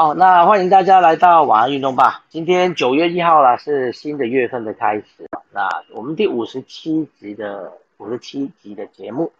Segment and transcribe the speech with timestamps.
[0.00, 2.22] 好，那欢迎大家来到晚安运动吧。
[2.28, 5.04] 今天九月一号了，是新的月份的开始。
[5.52, 9.32] 那我们第五十七集的五十七集的节目，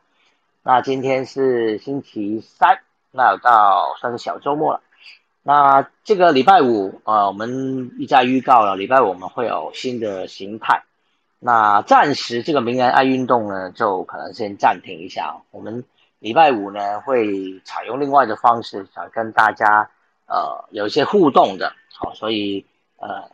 [0.65, 2.81] 那今天是星期三，
[3.13, 4.81] 那到算是小周末了。
[5.45, 10.83] 那这个礼拜五啊，我们一再预告了，礼拜五我们会有新的形态。
[11.39, 15.37] 那暂时这个名人爱运动呢，就可能先暂停一下。
[15.53, 15.85] 我们
[16.19, 19.89] 礼拜五呢，会采用另外的方式，想跟大家
[20.29, 21.73] 呃有一些互动的。
[21.93, 22.65] 好，所以
[22.99, 23.29] 呃，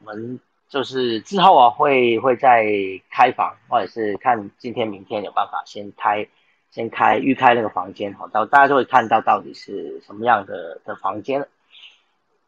[0.00, 2.64] 我们就是之后啊，会会再
[3.10, 6.26] 开房，或者是看今天明天有办法先开。
[6.72, 11.48] 先开预开那个房间，好，到大家就会看到到底是什么样的的房间了。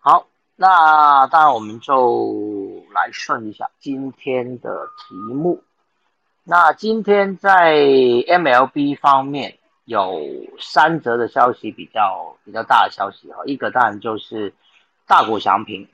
[0.01, 5.63] 好，那当然我们就来顺一下今天的题目。
[6.45, 9.58] 那今天在 MLB 方面
[9.89, 10.23] 有
[10.61, 13.43] 三则的消息，比较比较大的消息哈。
[13.47, 14.53] 一个当然就是
[15.07, 15.89] 大谷翔平，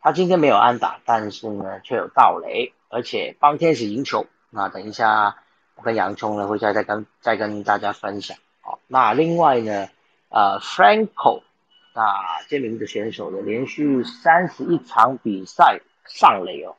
[0.00, 4.26] 他今天没有安打，但是呢却有盗垒，而且帮天使赢球。
[4.50, 5.36] 那等一下。
[5.78, 8.36] 我跟洋葱呢会再再跟再跟大家分享。
[8.62, 9.86] 好，那另外呢，
[10.28, 11.42] 呃，Franco，
[11.94, 12.02] 那
[12.48, 16.74] 这名的选手呢，连续三十一场比赛上垒哦，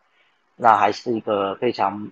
[0.58, 2.12] 那还是一个非常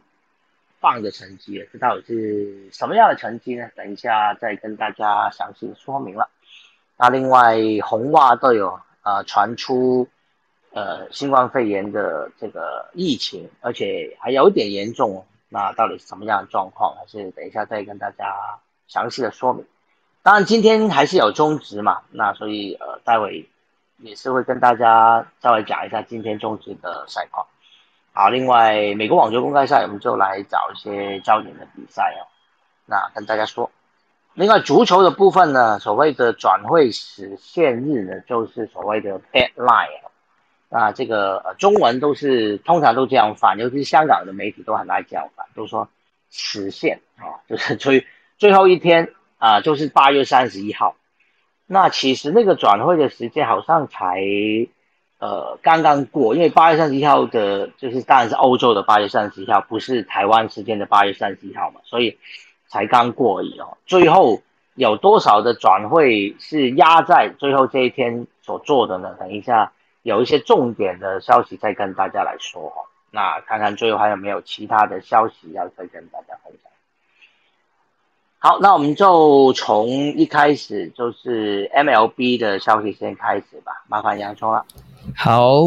[0.79, 1.67] 棒的成绩。
[1.71, 3.69] 这到底是什么样的成绩呢？
[3.75, 6.29] 等一下再跟大家详细说明了。
[6.97, 10.07] 那另外红袜都有呃传出
[10.71, 15.25] 呃新冠肺炎的这个疫情，而且还有点严重。
[15.49, 16.95] 那到底是什么样的状况？
[16.97, 19.65] 还是等一下再跟大家详细的说明。
[20.21, 23.47] 当然今天还是有中职嘛，那所以呃待会
[23.99, 27.47] 也是会跟大家稍微讲一下今天中职的赛况。
[28.17, 32.25] 好，另外美国网球公开赛我们就来找一些焦点的比赛哦。
[32.87, 33.69] 那跟大家说，
[34.33, 40.01] 另外足球的部分呢，所谓的转会时限日呢，就是所谓的 deadline。
[40.67, 45.87] 那这个呃，中文都是通常都这样翻，尤其是香港的媒体都很爱这样翻，都说
[46.31, 48.07] 实现啊，就是 最
[48.39, 50.95] 最后一天啊，就是八月三十一号。
[51.67, 54.19] 那其实那个转会的时间好像才
[55.19, 62.17] 呃刚刚过，因为八月三十一号的，就是当然是欧洲的八月三十一号，不是台湾时间的八月三十一号嘛，所以
[62.67, 63.77] 才刚过而已哦。
[63.85, 64.41] 最后
[64.75, 69.15] 有多少的转会是压在最后这一天所做的呢？
[69.19, 69.71] 等一下。
[70.03, 76.71] 有一些重点的消息再跟大家来说哈，那看看最后还有没有其他的消息要再跟大家分享。
[78.39, 84.65] 好，那我们就从一开始就是 MLB 的消息先开始吧，麻烦洋葱了。
[85.15, 85.61] 好，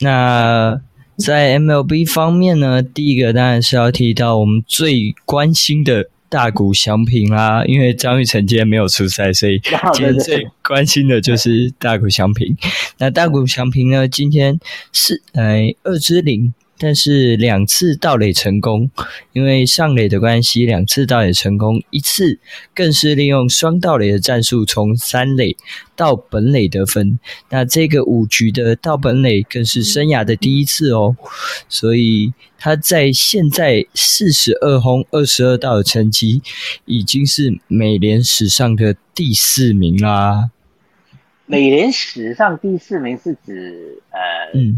[0.00, 0.80] 那
[1.16, 6.08] 在 MLB 方面呢，第一个当然是要提到我们最关心的。
[6.32, 9.58] 大谷翔平啦，因为张玉成今天没有出赛，所以
[9.92, 12.56] 今天最关心的就是大谷翔平。
[12.96, 14.58] 那大谷翔平呢，今天
[14.92, 16.54] 是呃二之零。
[16.82, 18.90] 但是两次盗垒成功，
[19.32, 22.40] 因为上垒的关系，两次盗垒成功，一次
[22.74, 25.56] 更是利用双盗垒的战术从三垒
[25.94, 27.20] 到本垒得分。
[27.50, 31.14] 那这个五局的到本垒更是生涯的第一次哦，
[31.68, 36.42] 所以他在现在四十二轰二十二盗的成绩，
[36.86, 40.50] 已经是美联史上的第四名啦。
[41.52, 44.18] 美联史上第四名是指呃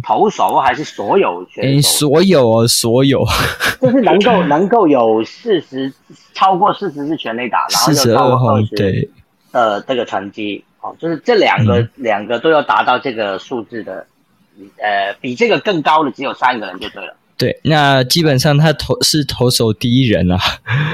[0.03, 1.89] 投手还是所有选手？
[1.89, 3.25] 所有哦，所有，
[3.81, 5.93] 就是能够 能够有四十
[6.33, 9.09] 超过四十次全垒打，然后又超过二十对
[9.53, 14.05] 呃这个成绩哦，就是这两个两个都要达到这个数字的，
[14.79, 17.15] 呃比这个更高的只有三个人就对了。
[17.39, 20.39] 对，那基本上他投是投手第一人啊。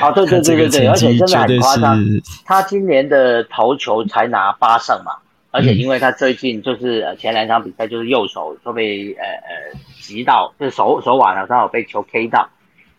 [0.02, 2.04] 哦，对对对对对， 而且真的很夸张，
[2.44, 5.12] 他今年的投球才拿八胜嘛。
[5.52, 12.48] 而且因为他最近就是呃前两场比赛就是右手都被呃呃击到，就是手手腕好像有被球 K 到。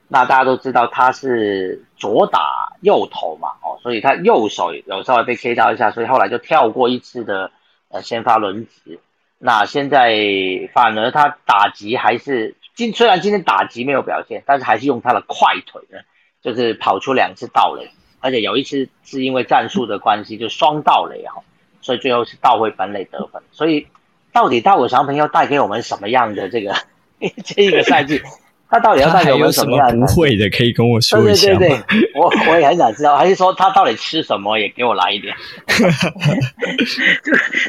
[0.09, 7.51] 那大家都知道他是左打右投嘛，哦，所以他右手有稍微被 K 到一下，所以后来就跳过一次的
[7.88, 9.00] 呃先发轮值。
[9.38, 10.13] 那现在
[10.74, 16.00] 反而他打击还是今虽然今天打击没有表现，但是还是用他的快腿呢，
[16.42, 17.89] 就是跑出两次盗垒，
[18.19, 21.42] 而且有一次是因为战术的关系就双盗垒哈。
[21.81, 23.42] 所以最后是倒回本垒得分。
[23.51, 23.88] 所以
[24.31, 26.74] 到底大谷翔平要带给我们什么样的这个
[27.44, 28.22] 这一个赛季？
[28.74, 30.50] 他到底要带给我们什么样的不会的？
[30.50, 31.48] 可以跟我说一下。
[31.50, 33.18] 对对对，我我也很想知道。
[33.18, 34.57] 还是说他到底吃什么？
[34.57, 35.36] 也给我来一点。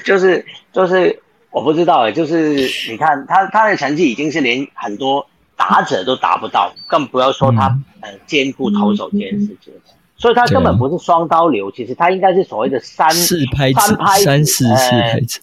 [0.04, 1.20] 就就是就是
[1.50, 2.12] 我不知道哎。
[2.12, 5.26] 就是你看他他的成绩已经是连很多
[5.56, 9.72] 打者都达不到，更不要说他呃兼顾投手这件事情。
[10.22, 15.40] 所以他根本不是双刀流，其实他应该是所谓的三四拍三拍三四四拍子，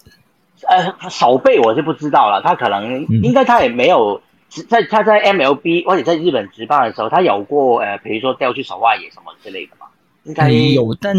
[0.70, 4.22] 呃，手背我是不知道了，他可能应该他也没有
[4.70, 9.88] 在他在 MLB 或者在日本职棒的时候，他有过呃，比如说调去手外野什么之类的嘛，
[10.24, 11.14] 应该有，但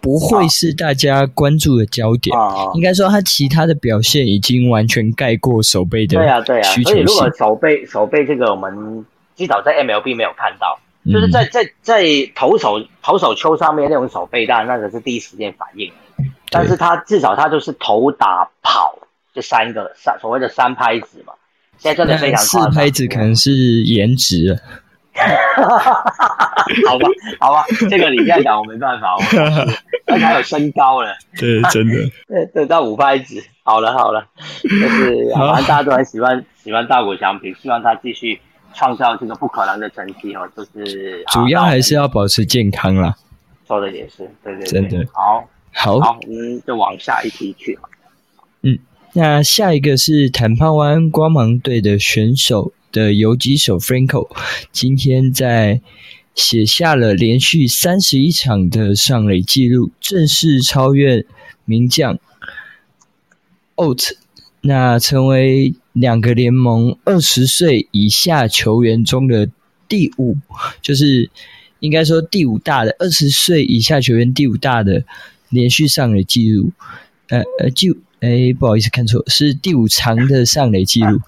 [0.00, 2.34] 不会是大家关注的焦点。
[2.74, 6.16] 应该说他其他的表现已经完全盖过手背的。
[6.16, 9.04] 对啊，对啊，所以如果手背手背这个我们
[9.36, 10.78] 至少在 MLB 没有看到，
[11.12, 12.04] 就是在在在
[12.34, 15.92] 投手投手丘上面那种手背，弹那个是第一时间反应。
[16.50, 18.96] 但是他至少他就是投打跑
[19.34, 21.32] 这三个三所谓的三拍子嘛，
[21.78, 23.50] 现在真的非常四拍子可能是
[23.82, 24.56] 颜值，
[26.86, 27.08] 好吧
[27.40, 29.16] 好吧，这个你这样讲我没办法，
[30.06, 31.94] 而且还有身高了，对真的，
[32.28, 34.24] 对对到五拍子，好了好了，
[34.62, 38.40] 就是反正大家都很喜欢喜欢大谷翔平，希望他继续
[38.74, 43.14] 创造这个不可能的成绩哦，就是主要还是要保持健康啦，
[43.66, 45.06] 说的也是，对对真的。
[45.12, 45.48] 好。
[45.76, 45.98] 好，
[46.28, 47.76] 嗯，就往下一题去。
[48.62, 48.78] 嗯，
[49.12, 54.28] 那下一个是坦帕湾光芒队的选手的游击手 Franco，
[54.70, 55.80] 今天在
[56.32, 61.26] 写下了连续三十一场的上垒纪录，正式超越
[61.64, 62.16] 名将
[63.74, 64.12] Ot，
[64.64, 69.48] 那成为两个联盟二十岁以下球员中的
[69.88, 70.36] 第五，
[70.82, 71.30] 就是
[71.80, 75.04] 应该说第五大的二十岁以下球员第五大的。
[75.50, 76.72] 连续上垒记录，
[77.28, 81.20] 呃呃，就哎，不好意思，看错，是第五长的上垒记录。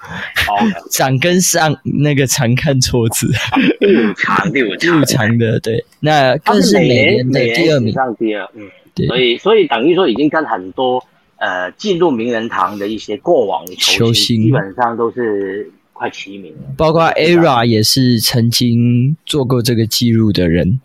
[0.90, 3.30] 长跟上那个长看错字。
[3.78, 11.00] 第五长，第五第五长的，对，那更是每年的第二名，上第二，嗯，对，所以所以等于说已经跟很多
[11.38, 16.60] 呃进入名人堂的一些过往的球星，基本上都是快齐名了。
[16.76, 20.80] 包括 ERA 也是曾经做过这个记录的人。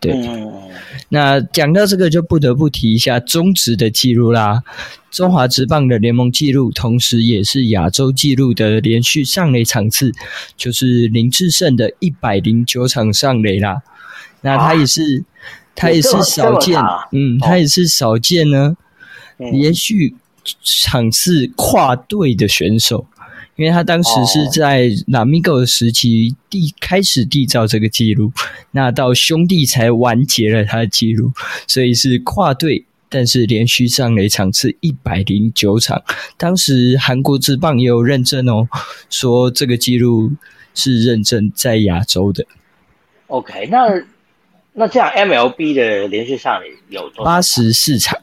[0.00, 0.12] 对，
[1.08, 4.62] 那讲到这个，就不得不提一下中职的记录啦。
[5.10, 10.12] 中华职棒的联盟记录，同时也是亚洲纪录的连续上垒场次，
[10.58, 13.80] 就是林志胜的一百零九场上垒啦。
[14.42, 15.24] 那他也是，
[15.74, 16.78] 他也是少见，
[17.12, 18.76] 嗯，他也是少见呢，
[19.52, 20.14] 连续
[20.62, 23.06] 场次跨队的选手。
[23.56, 28.32] 因为他当时是在拉米狗的时期缔开始缔造这个记录，
[28.72, 31.30] 那到兄弟才完结了他的记录，
[31.68, 36.02] 所以是跨队，但是连续上垒场次一百零九场。
[36.36, 38.68] 当时韩国之棒也有认证哦，
[39.08, 40.32] 说这个记录
[40.74, 42.44] 是认证在亚洲的。
[43.28, 44.02] OK，那
[44.72, 48.18] 那这样 MLB 的连续上垒有多八十四场。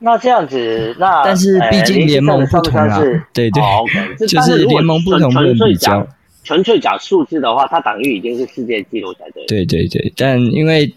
[0.00, 3.00] 那这样子，那但是毕竟 联盟不同啊，
[3.32, 6.06] 对对，就是联盟不同纯粹讲
[6.44, 9.44] 纯粹讲数字的话，它等于已经是世界纪录才对。
[9.46, 10.94] 对对对，但因为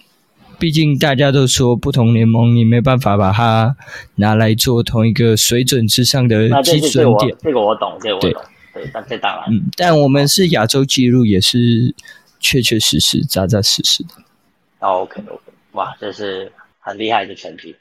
[0.59, 3.75] 毕竟大家都说不同联盟，你没办法把它
[4.15, 7.35] 拿来做同一个水准之上的基准点。
[7.41, 8.41] 这个我懂，这个我懂。
[8.73, 11.93] 对，但这当然，嗯，但我们是亚洲纪录，也是
[12.39, 14.09] 确确实实、扎扎实实的。
[14.79, 15.41] OK OK，
[15.73, 17.75] 哇，这是很厉害的成绩。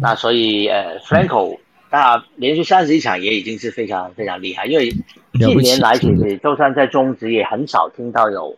[0.00, 1.58] 那所以，呃，Franco，
[1.90, 4.90] 那连续三十一场也已经是非常非常厉害，因为
[5.32, 8.54] 近年来其实就算在中职也很少听到有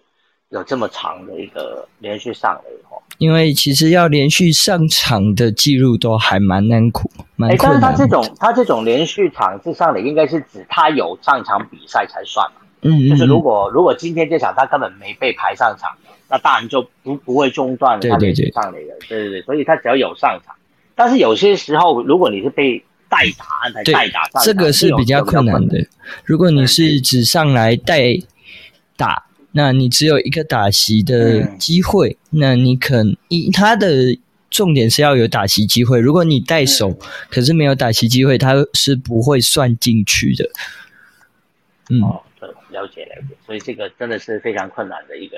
[0.49, 3.01] 有这么长的一个连续上垒哦。
[3.19, 7.81] 因为其实要连续上场的记录都还蛮难苦，蛮困难。
[7.81, 12.63] 但是他这种他这种连续场次上垒，应该是指他有上场比赛才算嘛？
[12.83, 13.11] 嗯嗯。
[13.11, 15.91] 就是如果如果今天这场他根本没被排上场，
[16.29, 18.95] 那当然就不不会中断他连续上垒的。
[19.09, 20.55] 对对对，所以他只要有上场。
[20.99, 22.77] 但是有些时候，如果你是被
[23.09, 23.47] 代打
[23.85, 25.87] 代打，这个是比较困难的。
[26.25, 28.03] 如果你是只上来代
[28.97, 34.19] 打，那你只有一个打席的机会，那你可一他的
[34.51, 36.01] 重点是要有打席机会。
[36.01, 36.99] 如果你带手，
[37.31, 40.51] 可是没有打席机会，他是不会算进去的。
[41.91, 42.03] 嗯，
[42.41, 43.37] 对，了解了解。
[43.47, 45.37] 所以这个真的是非常困难的一个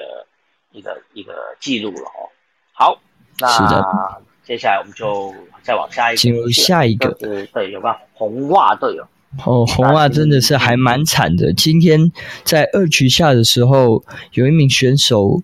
[0.73, 2.25] 一个一个记录了哦。
[2.73, 2.99] 好，
[3.39, 4.23] 那。
[4.43, 7.11] 接下来我们就再往下一个进入下一个，
[7.53, 9.09] 对，有个红袜队哦。
[9.45, 11.53] 哦，红袜真的是还蛮惨的。
[11.53, 12.11] 今天
[12.45, 14.03] 在二局下的时候，
[14.33, 15.43] 有一名选手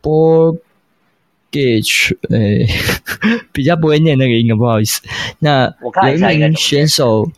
[0.00, 0.56] 波
[1.50, 2.66] 给去，诶，
[3.52, 5.00] 比较不会念那个音，不好意思。
[5.38, 5.72] 那
[6.06, 7.30] 有一名选手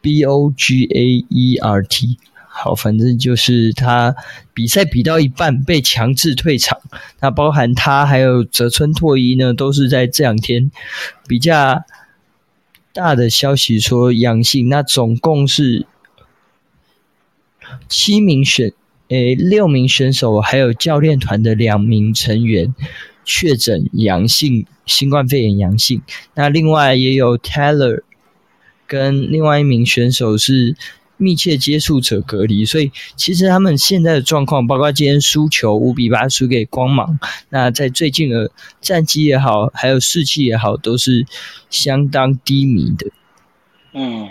[0.00, 2.18] B O G A E R T。
[2.56, 4.14] 好，反正就是他
[4.54, 6.80] 比赛比到一半被强制退场。
[7.20, 10.70] 那包含他还有泽村拓一呢，都是在这两天
[11.26, 11.82] 比较
[12.92, 14.68] 大的消息说阳性。
[14.68, 15.84] 那总共是
[17.88, 18.72] 七名选，
[19.08, 22.72] 诶，六名选手还有教练团的两名成员
[23.24, 26.00] 确诊阳性，新冠肺炎阳性。
[26.34, 28.02] 那另外也有 Taylor
[28.86, 30.76] 跟另外一名选手是
[31.24, 38.50] 密切接触者隔离，所以其实他们现在的状况，包括今天输球五比八输给光芒，那在最近的
[38.80, 41.24] 战绩也好，还有士气也好，都是
[41.70, 43.10] 相当低迷的。
[43.92, 44.28] 嗯，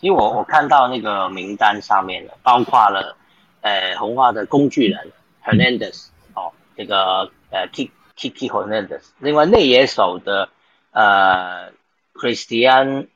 [0.00, 3.16] 因为我我看到那个名单上面的，包括了
[3.60, 4.98] 呃红花的工具人
[5.44, 10.48] Hernandez 哦，这个呃 K Kiki Hernandez，另外内野手的
[10.90, 11.70] 呃
[12.14, 13.08] Christian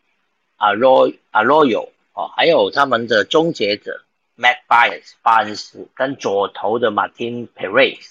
[0.58, 4.00] Arroyo 哦，还有他们的终结者
[4.37, 8.10] Matt Byers 巴恩斯跟左投的 Martin Perez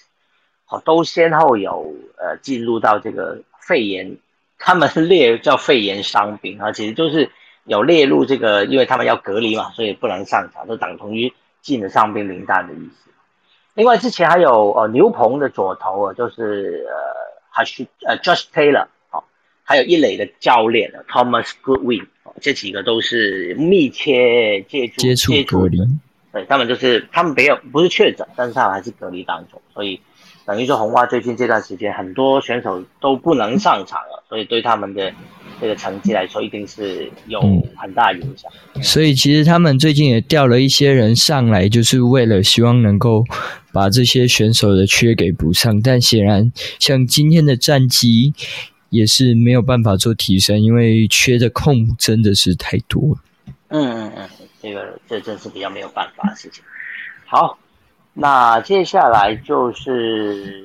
[0.70, 4.18] 哦，都先后有呃进入到这个肺炎，
[4.58, 7.30] 他们列叫肺炎伤病啊，其实就是
[7.66, 13.10] 有列入这个，因为他们要隔离嘛，所以不能上场，就等同于进了伤病名单的意思。
[13.74, 16.96] 另外之前还有呃牛棚的左投啊，就是呃
[17.50, 19.26] 还是呃 Josh Taylor 哦，
[19.64, 22.08] 还有一垒的教练 Thomas Goodwin。
[22.40, 25.80] 这几个都是密切接触接触隔离，
[26.32, 30.00] 对他们就是他们没有不是确诊，但是他们还是隔离当中，所以
[30.46, 35.12] 等于说红花最近这段时间很多选手都不能上场了，所以对他们的
[35.60, 37.42] 这个成绩来说一定是有
[37.76, 38.52] 很大影响。
[38.84, 43.26] 所以其实他们最近也调了一些人上来，就是为了希望能够
[43.74, 48.34] 把这些选手的缺给补上，但显然像今天的战绩。
[48.90, 53.22] 也是没有办法做提升，因为缺的空真的是太多了。
[53.70, 54.30] 嗯嗯嗯，
[54.62, 56.64] 这个这真是比较没有办法的事情。
[57.26, 57.58] 好，
[58.14, 60.64] 那接下来就是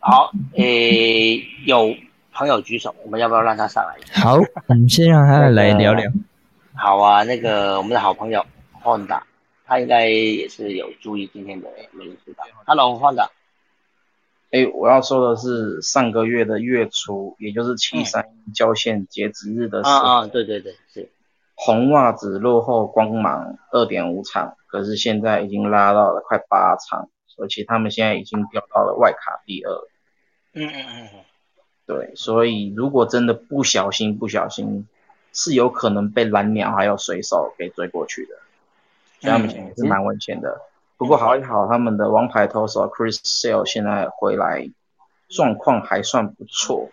[0.00, 1.94] 好，诶，有
[2.32, 3.96] 朋友举手，我们要不要让他上来？
[4.20, 6.10] 好，我们先让他来聊聊。
[6.74, 8.44] 好啊，那个我们的好朋友
[8.82, 9.20] Honda，
[9.64, 13.28] 他应该也是有注意今天的美食吧？Hello，Honda。
[14.50, 18.24] 哎，我要说的是上个月的月初，也就是七三
[18.54, 21.10] 交线截止日的时候，啊啊，对对对，是
[21.54, 29.72] 红袜子落后光芒二点五场，可是现在已经拉到了快八场，而且他们现在已经掉到了外卡第二。
[30.52, 31.08] 嗯嗯嗯，
[31.86, 34.86] 对，所以如果真的不小心不小心，
[35.32, 38.36] 是有可能被蓝鸟还有水手给追过去的，
[39.20, 40.62] 所以他们现在是蛮危险的。
[40.98, 44.70] 不过好一好，他们的王牌投手 Chris Sale 现在回来，
[45.28, 46.90] 状况还算不错，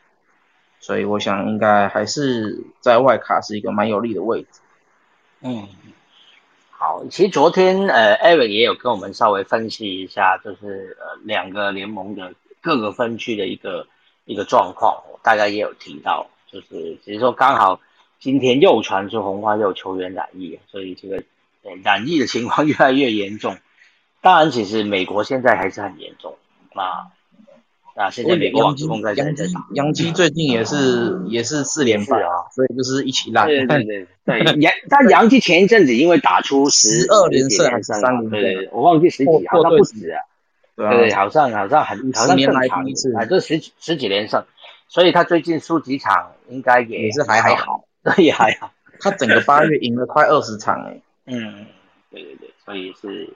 [0.81, 4.60] 所以我想应该还是在外卡是一个蛮有利的位置。
[5.39, 5.67] 嗯，
[6.69, 13.88] 好，其实昨天呃，Eric 也有跟我们稍微分析一下，就是呃两个联盟的各个分区的一个
[14.25, 17.79] 一个状况，大家也有提到，就是只是说刚好
[18.19, 21.24] 今天又传出红花又球员染疫，所以这个
[21.83, 23.55] 染疫的情况越来越严重。
[24.23, 26.37] 当然，其实美国现在还是很严重
[26.73, 27.11] 啊。
[27.95, 33.45] 那现在美国网工在在打，杨基最近也是也是四连败啊，所以就是一起烂。
[33.45, 40.19] 对对对对，杨但杨基前一阵子因为打出十二连胜还是三连胜，对对，我忘记十几，好像不止啊。
[40.75, 44.43] 对对，好像好像很好像更长一次，啊，这十十几连胜，
[44.87, 47.83] 所以他最近输几场应该也也是还还好，
[48.17, 48.71] 也还好。
[49.01, 50.99] 他整个八月赢了快二十场哎。
[51.25, 51.67] 嗯，
[52.09, 53.29] 对对对，所以是。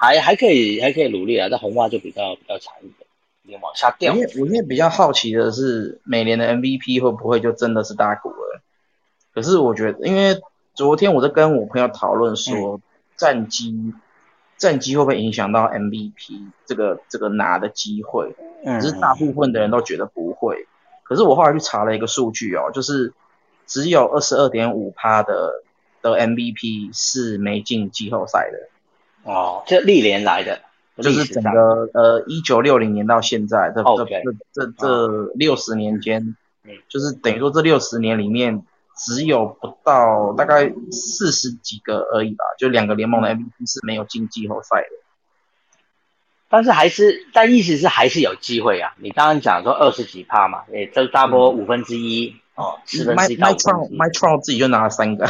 [0.00, 1.48] 呃，还还可以，还可以努力啊。
[1.50, 3.06] 但红袜就比较比较惨一点，
[3.42, 4.12] 有点往下掉。
[4.14, 8.60] 我我现在比较好奇的是，每年的 MVP 会不会就真的是大股了？
[9.34, 10.40] 可是我觉得，因为
[10.74, 12.80] 昨天我在跟我朋友讨论说，
[13.16, 13.92] 战绩
[14.56, 18.34] 战绩会不会影响到 MVP 这个这个拿的机会？
[18.64, 20.66] 嗯，只是大部分的人都觉得不会。
[21.04, 23.12] 可是我后来去查了一个数据哦，就是
[23.66, 25.62] 只有二十二点五趴的
[26.02, 28.68] 的 MVP 是没进季后赛的。
[29.24, 30.60] 哦，这历年来的，
[30.96, 36.36] 就是整个呃一九六零年到现在这这这这这六十年间，
[36.88, 38.62] 就是等于说这六十年里面
[38.96, 44.88] 只有不到大概四十几个而已吧，就两个联盟的 MVP 是没有进季后赛的。
[46.50, 48.94] 但是还是，但意思是还是有机会啊。
[48.96, 53.98] 你刚刚讲说二十几帕嘛，诶，这大波五分之一哦，四分之一到五分之一。
[53.98, 55.26] My Trout 自己就拿了三个。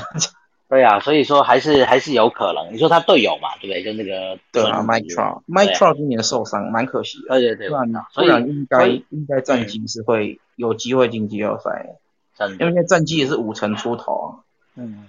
[0.68, 2.74] 对啊，所以说还是还是有可能。
[2.74, 3.82] 你说他队友嘛，对不对？
[3.82, 7.40] 就那个对啊，Mike Trout，Mike Trout 今年受伤，蛮可惜的。
[7.40, 11.96] 对对对，不然不然应该应该战绩是会有机会进季后赛。
[12.36, 14.28] 真的，因为现在战绩也是五成出头啊。
[14.74, 15.08] 嗯，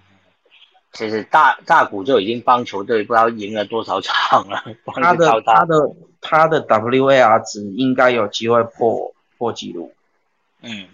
[0.93, 4.63] 其实大大谷就已经帮球队不知道赢了多少场了。
[4.95, 5.75] 他的他的
[6.21, 9.91] 他的 WAR 值应该有机会破破纪录。
[10.61, 10.87] 嗯，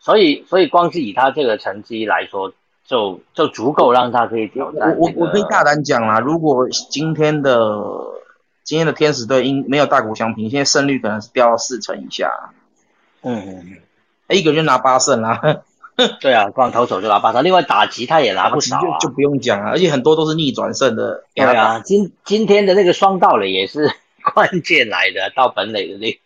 [0.00, 2.54] 所以所以光是以他这个成绩来说。
[2.88, 4.96] 就就足够让他可以挑战。
[4.98, 7.78] 我我我可以大胆讲啦，如果今天的
[8.64, 12.32] 今天的天使队因没有大谷翔平，现在胜率可能是掉到四成以下。
[13.22, 13.66] 嗯嗯
[14.28, 15.40] 嗯，一个就拿八胜啦。
[16.20, 21.24] 对啊，光投手就拿八胜，另外打击他也拿不少啊，就就不用讲了，而且很多都是逆转胜的。
[21.34, 23.90] 对啊，今今天的那个双盗垒也是
[24.32, 26.18] 关键来的，到本垒的那，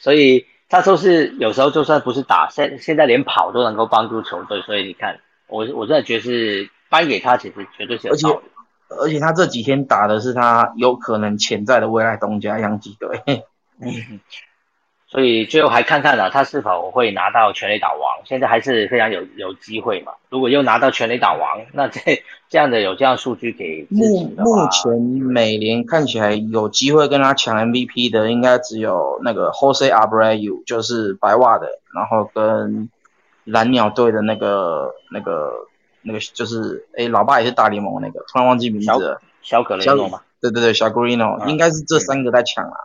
[0.00, 8.46] 所以他说是有时候就算不是打，现现在连跑都能够帮助球队，所以你看，我我真的觉得是颁给他，其实绝对是有道理。
[9.00, 13.22] 而且他这几天打的是他有可能潜在的未来东家洋基队，
[13.82, 14.20] 嗯，
[15.08, 20.12] 所以最后还看看了他是否会拿到全垒打王，现在还是非常有有机会嘛。
[20.30, 22.00] 如果又拿到全垒打王，那这
[22.48, 32.88] 这样的有这样数据给目目前美联看起来有机会跟他抢 MVP 的，应该只有那个 Jose Abreu，就是白袜的，然后跟
[33.48, 35.52] 蓝鸟队的那个那个。
[36.00, 39.20] 那个就是，哎，老爸也是大联盟那个，突然忘记名字了。
[39.42, 40.20] 小格雷诺嘛？
[40.40, 42.76] 对对对，小格雷诺，应该是这三个在抢啊。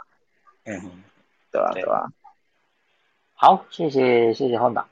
[0.65, 0.81] 嗯，
[1.51, 1.71] 对吧？
[1.73, 2.09] 对吧？
[3.35, 4.87] 好，谢谢谢谢换导。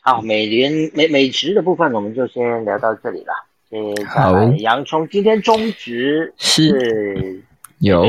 [0.00, 3.34] 好，美联美美职的部分我们就先聊到这里了。
[4.08, 7.44] 好，洋葱今天中职是
[7.78, 8.04] 有，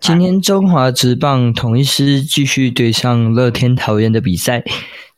[0.00, 4.64] 今天中华职棒统一师继续对上乐天桃园的比赛，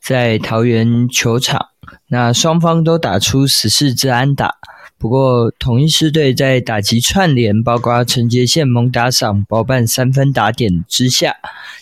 [0.01, 1.67] 在桃园球场。
[2.07, 4.55] 那双方都打出十四支安打，
[4.99, 11.35] 不过统一狮队在打击串联，包括陈杰宪猛打赏包办三分打点之下，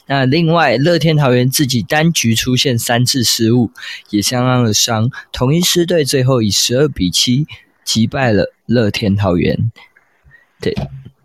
[0.05, 3.71] 那另外乐天桃园自己单局出现三次失误，
[4.09, 5.09] 也相当的伤。
[5.33, 7.45] 统一狮队最后以十二比七
[7.83, 9.71] 击败了乐天桃园。
[10.61, 10.73] 对，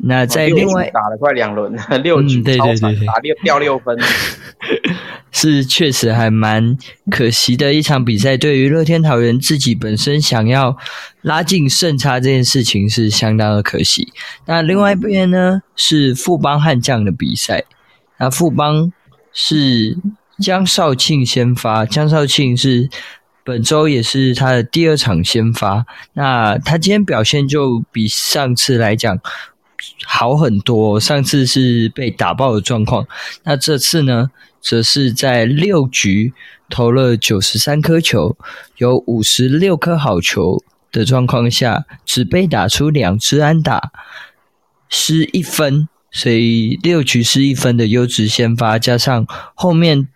[0.05, 3.97] 那在另外打了快两轮， 六局超惨，打六掉六分。
[5.35, 6.77] 是确实还蛮
[7.11, 10.77] 可惜的一场比赛，对于乐天桃园自己本身想要
[11.23, 14.13] 拉近胜差这件事情是相当的可惜。
[14.45, 17.65] 那另外一边呢是富邦悍将的比赛，
[18.19, 18.93] 那富邦
[19.33, 19.97] 是
[20.39, 22.91] 江少庆先发，江少庆是
[23.43, 29.19] 本周也是他的第二场先发，那他今天表现就比上次来讲
[30.05, 33.07] 好很多，上次是被打爆的状况，
[33.45, 34.31] 那这次呢？
[34.65, 36.33] 则是在六局
[36.71, 38.37] 投了九十三颗球，
[38.77, 43.91] 有五十六颗好球的状况下，只被打出两支安打，
[44.89, 50.07] 失一分，所以六局失一分的优质先发，加上后面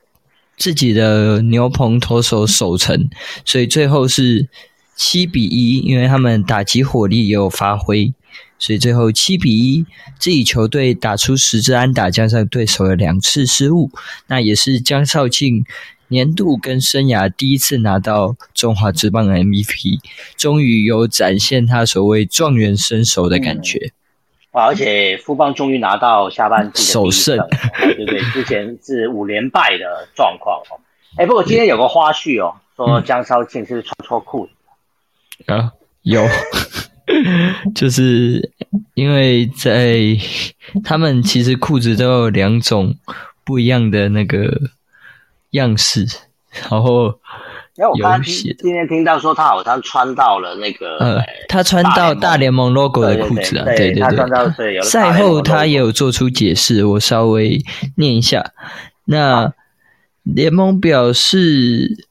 [0.57, 3.11] 自己的牛棚投手守城，
[3.45, 4.49] 所以最后是
[4.95, 8.15] 七比一，因为他们打击火力也有发挥。
[8.59, 9.85] 所以最后七比一，
[10.19, 13.91] 自己球队打出十支安打，加上对手的两次失误，
[14.29, 15.65] 那也是江少庆
[16.09, 19.99] 年度跟生涯第一次拿到中华职棒的 MVP，
[20.37, 23.93] 终于有展现他所谓状元身手的感觉。
[24.53, 24.67] 哇！
[24.69, 27.37] 而且富邦终于拿到下半季的首胜，
[27.79, 28.23] 对不对？
[28.31, 30.81] 之前是五连败的状况哦。
[31.19, 36.27] 哎，不过今天有个花絮哦，说江少庆是穿错裤子啊，有。
[37.75, 38.51] 就是
[38.95, 39.99] 因为在
[40.85, 42.97] 他们其实裤子都有两种
[43.45, 44.61] 不一样的那个
[45.51, 46.07] 样式，
[46.69, 47.19] 然后
[47.77, 48.55] 有写。
[48.59, 54.03] 今天听到说他好像穿到了那个，呃，他穿到大联盟 logo 的裤子啊，对对
[54.57, 54.83] 对。
[54.83, 57.63] 赛后他也有做出解释，我稍微
[57.97, 58.53] 念一下。
[59.05, 59.53] 那
[60.23, 62.07] 联盟表示。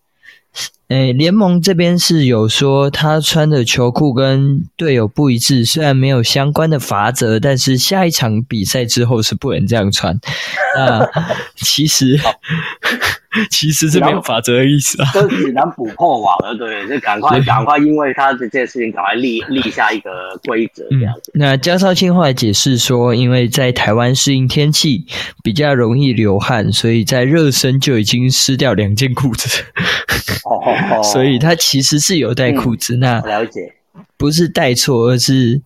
[0.89, 10.19] 诶，联盟这边是有说他穿的球裤跟队友不一致，虽然没有相关的罚则，但是下一场比赛之后是不能这样穿。
[10.77, 11.09] 那
[11.55, 12.19] 其实
[13.51, 20.09] 其实是没有法则的意思啊，就只能补破网了，对，就赶快赶快，因为他的这件事情赶快立立下一个
[20.45, 21.31] 规则这样子。
[21.35, 25.05] 那江少庆后来解释说，因为在台湾适应天气
[25.43, 29.63] 比较容易流汗，所以在热身就已经湿掉两件裤子。
[30.45, 33.73] 哦， 所以他其实是有带裤子，那了解，
[34.17, 35.61] 不是带错，而是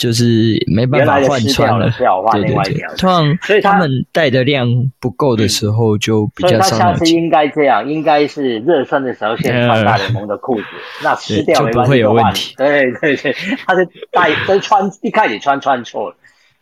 [0.00, 1.90] 就是没办法换穿了，
[2.32, 2.80] 对对对。
[2.96, 4.66] 通常所以他们带的量
[4.98, 6.70] 不够的时候就比较少。
[6.70, 10.66] 他下次应该这样，应该是热身的时候先穿大联盟的裤子，
[11.04, 12.54] 那湿掉就不会有问题。
[12.56, 13.36] 对对对，
[13.66, 16.16] 他是带都穿一开始穿穿错了。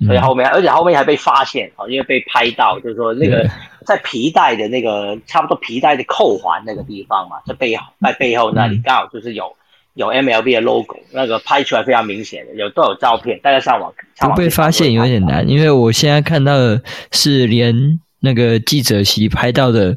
[0.04, 3.48] 所以后面，而且后面还被发现哦，因为被拍到，就是说那个
[3.86, 9.52] 在皮带的那个差不多皮带的扣环那个地方嘛，在背后在背后那里刚好就是有
[9.98, 16.80] 有 MLB 的 logo，那个拍出来非常明显的，有都有照片，大家上网不被发现有点难，因为我现在看到的
[17.10, 19.96] 是连那个记者席拍到的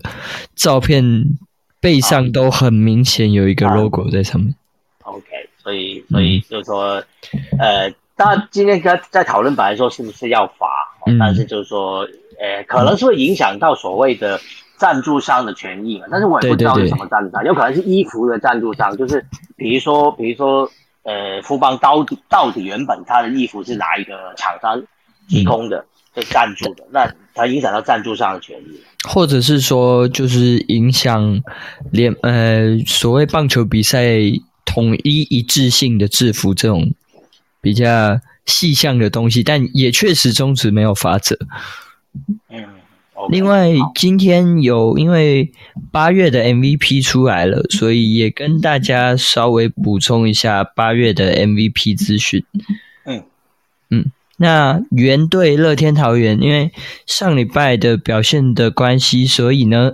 [0.55, 1.03] 照片
[1.79, 4.55] 背上都很明显有一个 logo 在上面。
[5.03, 5.25] OK，
[5.61, 7.03] 所以所以就是说
[7.59, 7.93] 呃。
[8.13, 10.67] 大家今天在在讨论，本来说是不是要罚，
[11.19, 12.01] 但是就是说，
[12.39, 14.39] 呃，可能是会影响到所谓的
[14.81, 19.23] 赞助商的权益嘛，但是我也不知道是什么赞助商，有可能是衣服的赞助商，就是
[19.55, 20.67] 比如说，比如说，
[21.03, 24.81] 呃，富邦到底到底原本他的衣服是哪一个厂商
[25.29, 31.43] 提供的，就赞助的，那它影响到赞助商的权益，或者是说，就是影响
[31.91, 34.17] 联呃所谓棒球比赛
[34.65, 36.91] 统一一致性的制服这种
[37.61, 41.37] 比较细项的东西，但也确实终止没有法则。
[42.49, 42.80] 嗯。
[43.29, 45.51] 另外，今天有因为
[45.91, 52.43] 八月的 MVP 出来了，所以也跟大家稍微补充一下八月的 MVP 资讯。
[53.05, 53.23] 嗯
[53.89, 56.71] 嗯，那原队乐天桃园，因为
[57.05, 59.93] 上礼拜的表现的关系，所以呢，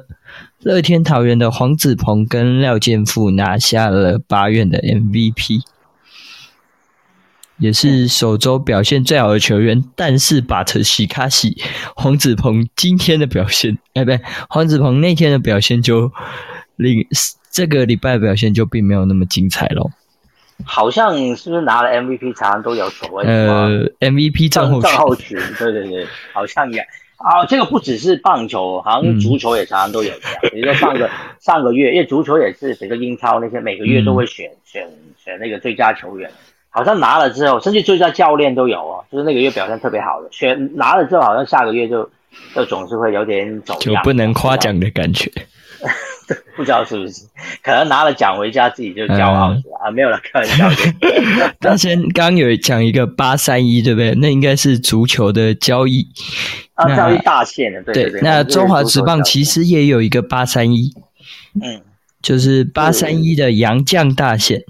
[0.61, 5.61] 乐天桃园的黄子鹏跟廖健富拿下了八月的 MVP。
[7.59, 11.57] 也是首周表现最好的球员，但是把特西卡西
[11.95, 16.11] 黄子鹏今天的表现，哎，不对，黄子鹏那天的表现就
[16.75, 17.07] 令
[17.51, 19.89] 这个礼拜表现就并没有那么精彩喽。
[20.65, 26.79] 好像是不是拿了 MVP，常常都有所谓呃 MVP 账号账号群，对对对，好像也
[27.17, 30.39] 啊，这个不只是棒球，好像足球也常常都有这样。
[30.53, 34.87] 比如说上个上个月，因为足球也是，比如说英超那些每个月都会选选
[35.23, 36.29] 选那个最佳球员。
[36.69, 42.09] 好像拿了之后，甚至最佳教练都有哦，就是那个月表现特别好的，选拿了之后，好像下个月就
[42.55, 45.31] 就总是会有点走样，就不能夸奖的感觉。
[46.57, 47.23] 不知道是不是？
[47.63, 50.67] 可能拿了奖回家自己就骄傲啊，没有了，开玩笑。
[51.61, 54.13] 他先刚有讲一个八三一，对不对？
[54.15, 56.05] 那应该是足球的交易
[56.73, 58.19] 啊，交易大线的，对对。
[58.21, 60.91] 那中华职棒其实也有一个八三一，
[61.63, 61.79] 嗯，
[62.21, 64.63] 就是八三一的洋将大线。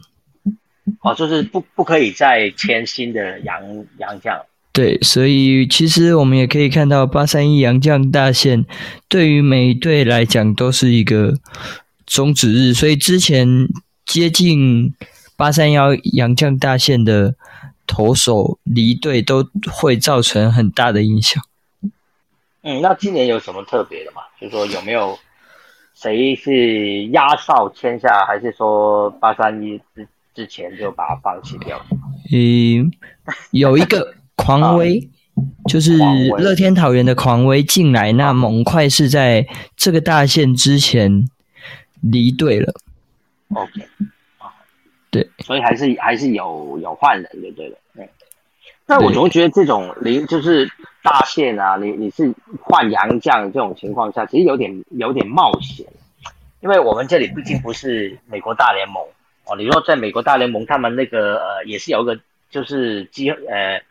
[1.02, 3.62] 哦，就是不不可以再签新的洋
[3.98, 4.40] 洋将。
[4.72, 8.66] 对，所以其实我们也可以看到八三一洋将大限，
[9.08, 11.34] 对于每一队来讲都是一个
[12.06, 12.74] 终止日。
[12.74, 13.68] 所以之前
[14.06, 14.94] 接近
[15.36, 17.36] 八三幺洋将大限的
[17.88, 21.44] 投手离队，都会造成很大的影响。
[22.62, 24.22] 嗯，那今年有什么特别的吗？
[24.40, 25.18] 就是说有没有
[25.96, 29.82] 谁是压哨签下，还是说八三一？
[30.38, 31.84] 之前就把它放弃掉。
[32.32, 32.92] 嗯，
[33.50, 35.10] 有一个狂威，
[35.68, 35.98] 就是
[36.38, 41.28] 乐天桃园的狂威进来，那猛快是在这个大线之前
[42.02, 42.72] 离队了。
[43.56, 43.82] OK，
[45.10, 47.78] 对，所以还是还是有有换人就对了。
[47.96, 48.08] 对，
[48.86, 50.70] 但我总觉得这种离就是
[51.02, 55.88] 大线啊，你你是换洋将这种情况下，其实有点有点冒险，
[56.60, 59.04] 因为我们这里毕竟不是美国大联盟。
[59.50, 63.82] 哦，你说在美国大联盟，他们那个呃也是有一个就是季呃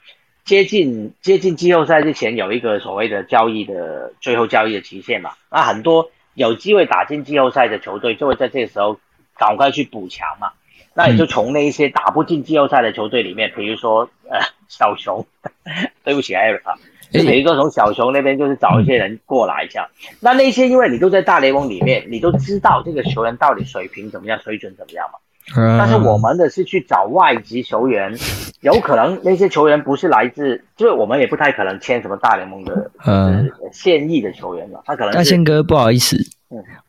[0.45, 9.01] 接近接近季后赛之前有一个所谓的交易的最后交易的期限嘛，那很多有机会打进季后赛的球队就会在这个时候
[9.39, 10.53] 赶快去补强嘛，
[10.95, 14.39] 那也就从那一些打不进季后赛的球队里面，比如说呃
[14.69, 15.27] 小熊，
[16.05, 16.75] 对不起艾瑞啊，
[17.11, 19.89] 就比如说从小熊那边就是找一些人过来这样，
[20.21, 25.19] 那那些因为你都在大联盟里面，你都知道这个球员到底水平怎么样，水准怎么样嘛。
[25.55, 28.13] 但是我们的是去找外籍球员，
[28.63, 34.83] 有可能那些球员不是来自，就是我们也不太可能签什么大联盟的呃现役的球员了。
[34.85, 36.17] 他可能大仙哥不好意思，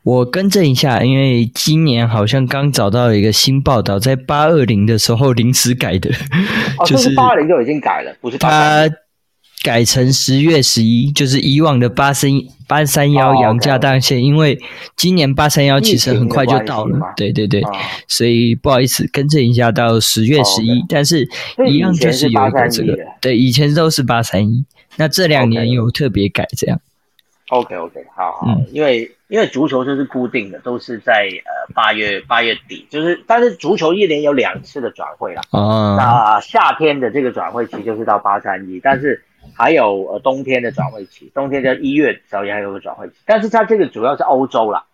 [0.04, 6.10] 我更正一下，因为今年好像刚找到一个新报道，在八二零的时候临时改的，
[6.86, 8.90] 就是八二零就已经改了，不是他。
[9.64, 12.30] 改成十月十一，就是以往的八三
[12.68, 14.58] 八三幺阳价大线，因为
[14.96, 17.62] 今年八三幺其实很快就到了，对对对，
[18.08, 21.28] 所以不好意思更正一下，到十月十一，但是
[21.68, 24.64] 一样就是有一个这个，对，以前都是八三一，
[24.96, 26.80] 那这两年有特别改这样。
[27.50, 28.34] OK OK，好。
[28.34, 31.14] 好，因为因为足球就是固定的，都是在
[31.46, 39.22] 呃八月八月底，就是但是足球一年有两次的转会啦，啊，那夏天的这个转会期就是到八三一，但是。
[39.56, 44.86] 还有呃冬天的转会期，冬天在一月时候也还有个转会期，但是它这个主要是欧洲啦，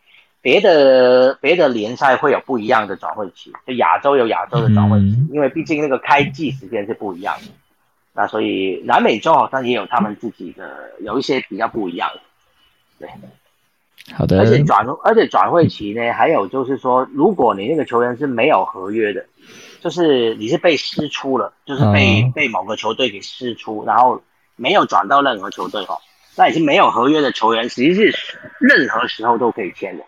[0.41, 7.51] 别的别的联赛会有不一样的转会期，就亚洲有亚洲的转会期，因为毕竟那个开季时间是不一样的，
[8.13, 12.21] 那所以南美洲好像也有他们自己的有一些比较不一样的，
[12.99, 13.09] 对，
[14.13, 19.25] 好的，而且转而且转会期呢，还有就是说，如果你那个球员是没有合约的，
[19.81, 24.21] 就是你是被释出了，就是被被某个球队给释出，然后。
[24.55, 25.97] 没有转到任何球队哦，
[26.37, 28.13] 那已经没有合约的球员，其实
[28.59, 30.03] 任何时候都可以签的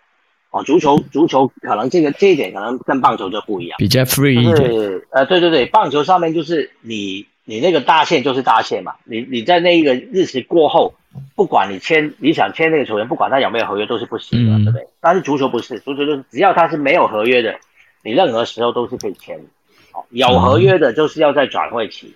[0.50, 0.62] 哦。
[0.62, 10.94] 足球足球可能这个这一点可能跟棒球就不一样，比较 free 就是呃对对对，棒球上面就是你你那个大限就是大限嘛，你你在那一个日期过后，
[11.34, 14.86] 不管你签你想签那个球员，不管他有没有合约都是不行的，嗯对不对？
[15.00, 17.54] 但是足球不是，足球就是只要他是没有合约的，
[18.02, 19.44] 你任何时候都是可以签的。
[19.92, 22.14] 哦，有合约的就是要在转会期。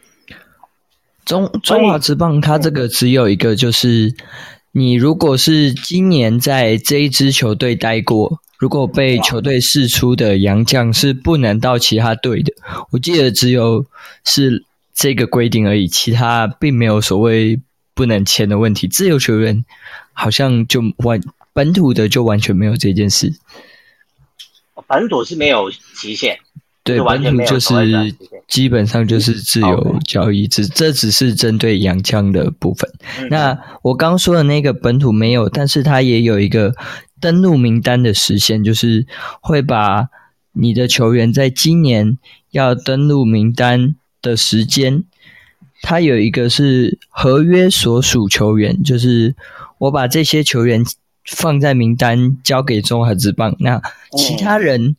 [1.24, 4.14] 中中华职棒它这个只有一个，就是
[4.72, 12.52] 你如果是今年在这一支球队待过，如果被球队释出的洋将是不能到其他队的。
[12.90, 13.87] 我记得只有
[14.24, 17.61] 是这个规定而已，其他并没有所谓
[17.94, 18.87] 不能签的问题。
[18.88, 19.64] 自由球员
[20.12, 21.20] 好像就完
[21.52, 23.33] 本土的就完全没有这件事。
[24.87, 26.38] 本土是没有期限，
[26.83, 28.14] 对，本土就是
[28.49, 32.90] 基本上就是自由交易，只这只是针对洋枪的部分。
[33.19, 36.75] 嗯那我刚说的那个本土没有，但是它也有一个
[37.21, 39.07] 登录名单的时限，就是
[39.40, 40.09] 会把
[40.53, 42.19] 你的球员在今年
[42.51, 45.05] 要登录名单的时间，
[45.83, 49.37] 它有一个是合约所属球员，就是
[49.79, 50.83] 我把这些球员
[51.27, 53.81] 放在名单交给中华职棒，那
[54.16, 54.97] 其他人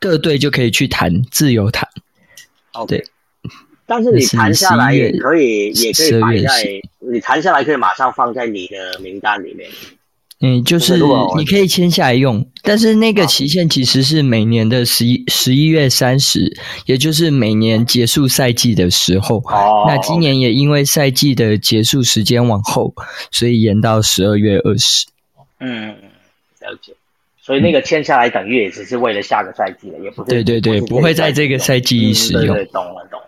[0.00, 1.88] 各队就可以去谈自由谈。
[2.72, 3.04] OK 对
[3.86, 9.68] 但是你谈下来也可以，11也可以摆在你谈下来可以马上放在你的名单里面。
[10.42, 10.98] 嗯，就就是
[11.36, 19.38] 你可以签下来用，但是那个期限其实是每年的十一十一月三十，也就是每年结束赛季的时候。
[19.48, 22.94] 哦那今年也因为赛季的结束时间往后，
[23.32, 25.06] 所以延到十二月二十。
[25.58, 25.88] 嗯，
[26.60, 26.94] 了解。
[27.50, 32.44] 所以那个签下来等于也只是为了下个赛季的，也不是对对对，是不会在这个赛季使用。
[32.44, 33.26] 嗯对对，懂了懂了。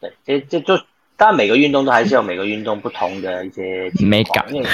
[0.00, 0.82] 对，这这就
[1.18, 4.68] 当然每个运动都还是有每个运动不同的一些美感因为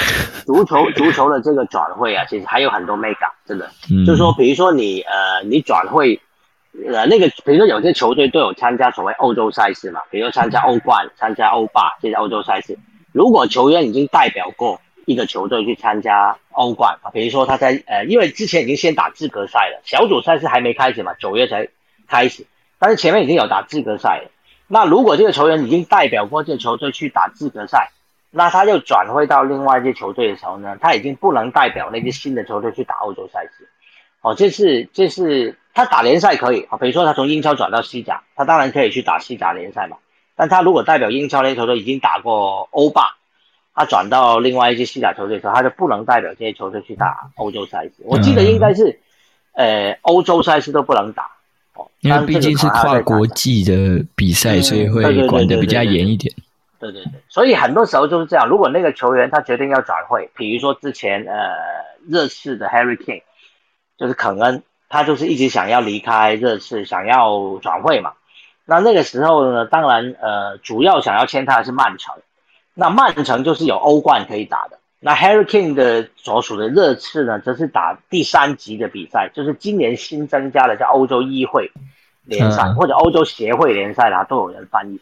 [0.47, 3.69] 足球 足球的这个转会啊，其实还有很多美感，真的。
[3.91, 6.21] 嗯，就是说，比如说你呃，你转会，
[6.89, 12.79] 呃，那个比如说有些球队都有参加所谓欧洲赛事嘛，比如说参加欧冠、参加欧霸这些欧洲赛事。
[13.11, 21.69] 如果球员已经代表过一个球队去参加欧冠啊，比如说他在呃，因为之前已经先打资格赛了，小组赛是还没开始嘛，九月才
[22.09, 22.47] 开始，
[22.79, 24.31] 但是前面已经有打资格赛了。
[24.67, 27.91] 那如果这个球员已经代表过这个球队去打资格赛，
[28.31, 33.69] 那他又转会到另外一支球队的时候呢，他已经不能代表那支新的球队去打欧洲赛事。
[34.23, 39.99] 哦，这是这是他打联赛可以啊，比如说他从英超转到西甲，他当然可以去打西甲联赛嘛。
[40.35, 43.17] 但他如果代表英超那些球队已经打过欧霸，
[43.75, 47.93] 他转到另外一些西甲球队的时候，他就不能代表这些球队去打欧洲赛事。
[48.05, 49.01] 我记得应该是，
[49.53, 51.31] 呃，欧洲赛事都不能打。
[51.75, 53.65] 哦，因为毕竟是跨国际。
[53.65, 56.33] 的比赛，嗯所以会管得比较严一点。
[56.79, 58.47] 对对对，所以很多时候就是这样。
[58.47, 61.55] 如果那个球员他决定要转会，比如说之前呃
[62.07, 63.23] 热刺的 Harry Kane，
[63.97, 68.13] 就是肯恩，他就是一直想要离开热刺，想要转会嘛。
[68.67, 72.15] 那那个时候呢，当然呃主要想要签他的是曼城，
[72.75, 74.79] 那曼城就是有欧冠可以打的。
[75.01, 81.73] 那 Harry Kane 的所属的热刺呢，则是打第三级的比赛，就是今年新增加的叫欧洲议会
[82.25, 85.01] 联赛、嗯或者欧洲协会联赛啦，都有人翻译。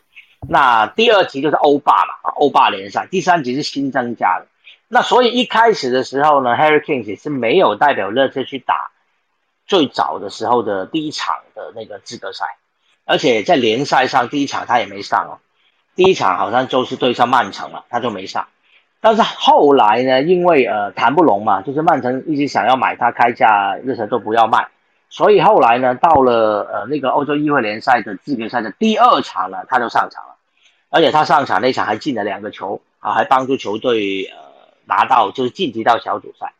[0.48, 4.46] 那第二级就是欧霸嘛，啊，欧霸联赛，第三级是新增加的。
[4.88, 8.90] 那所以一开始的时候呢，Harry Kane 也是没有代表热刺去打
[9.66, 12.44] 最早的时候的第一场的那个资格赛，
[13.04, 15.38] 而且在联赛上第一场他也没上哦，
[15.94, 18.48] 第一场好像就是对上曼城了，他就没上。
[19.00, 24.68] 但是后来呢，因为呃谈不拢嘛，就是曼城一直想要买他，开价热刺都不要卖，
[25.08, 30.36] 所以后来呢，到了呃那个欧洲议会联赛的资格赛的第二场呢，他就上场了，
[30.88, 34.38] 而且他上场那场还进了两个球啊，还帮助球队呃
[34.84, 36.52] 拿到就是晋级到小组赛，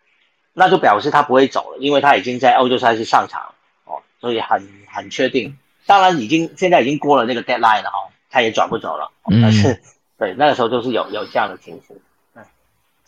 [0.53, 5.57] 那就表示他不会走了，因为他已经在欧洲赛事上场了哦，所以很很确定。
[5.87, 9.79] 当然已经现在已经过了那个 deadline 了哦，他也转不走了，但是
[10.19, 11.95] 对那个时候就是有有这样的情形。
[12.35, 12.43] 嗯，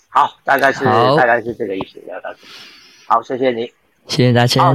[0.08, 0.84] 好，大概是
[1.16, 2.48] 大概是这个意思，聊到这里。
[3.08, 3.72] 好，谢谢你。
[4.06, 4.70] 谢谢大家。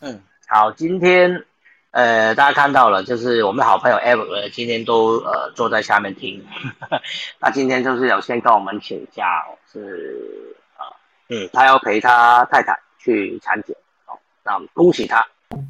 [0.00, 1.44] 嗯，好，今天
[1.92, 6.44] 呃，大家看到了，就是我们的好朋友 Ever 今天都呃坐在下面听，
[7.40, 10.90] 那今天就是有先跟我们请假哦，是啊、
[11.28, 13.74] 嗯，他要陪他太太去产检
[14.06, 15.24] 哦，那我们恭喜他。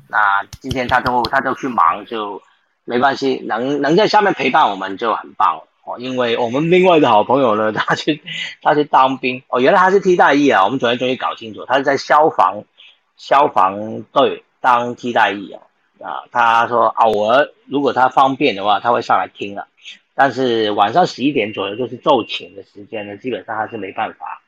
[0.08, 2.40] 那今天他都他都去忙，就
[2.86, 5.98] 没关系，能能在下面陪伴我们就很棒哦。
[5.98, 8.22] 因为我们另外的好朋友呢， 他去
[8.62, 12.64] 他去当兵哦，原来他是替代役啊，我们昨天终于搞清楚，他是在消防
[13.16, 15.60] 消防队当替代役啊。
[15.98, 19.66] 啊，他说偶尔如果他方便的话，他会上来听了，
[20.14, 24.42] 但是晚上十一点左右就是奏请的时间呢，基本上他是没办法，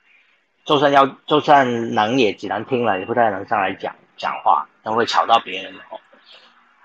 [0.64, 5.98] 就算要就算能也只能听了，也不太能上来讲讲话，都会吵到别人哦。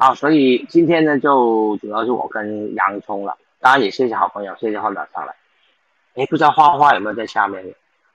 [0.04, 3.38] 好，所以今天呢，就主要是我跟洋葱了。
[3.62, 5.34] 当然也谢谢好朋友，谢谢换长上来。
[6.16, 7.64] 哎，不知道花花有没有在下面？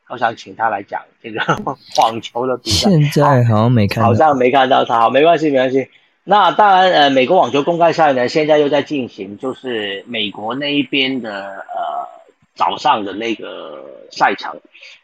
[0.08, 1.40] 我想请他来讲这个
[1.98, 2.90] 网球的比赛。
[2.90, 5.00] 现在好像没看到，好像没看到他。
[5.00, 5.88] 好，没关系，没关系。
[6.24, 12.06] 那当然，呃，美国网球公开赛呢，现在又在进行，就是美国那一边的呃
[12.54, 14.60] 早上的那个赛程。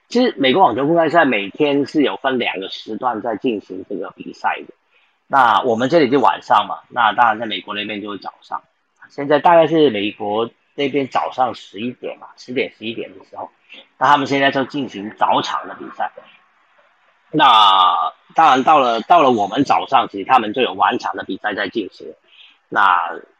[0.08, 4.74] 其实美国网球公开赛每天是有分两个时段在进行这个比赛的。
[5.26, 8.62] 那我们这里就晚上嘛，那当然在美国那边就是早上。
[9.08, 13.50] 现在大概是美国那边早上十一点嘛，十点十一点的时候，
[13.98, 16.10] 那他们现在就进行早场的比赛。
[17.30, 22.14] 那当然到了到了我们早上，其实他们就有晚场的比赛在进行。
[22.68, 22.82] 那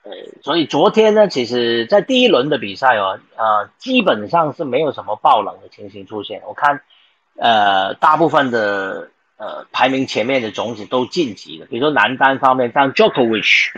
[0.03, 6.43] 呃，所以昨天呢，其实在第一轮的比赛哦，呃，基本上是没有什么爆冷的情形出现。
[6.47, 6.83] 我看，
[7.37, 11.67] 呃，大部分的呃排名前面的种子都晋级了。
[11.67, 13.73] 比如说男单方面，像 Djokovic，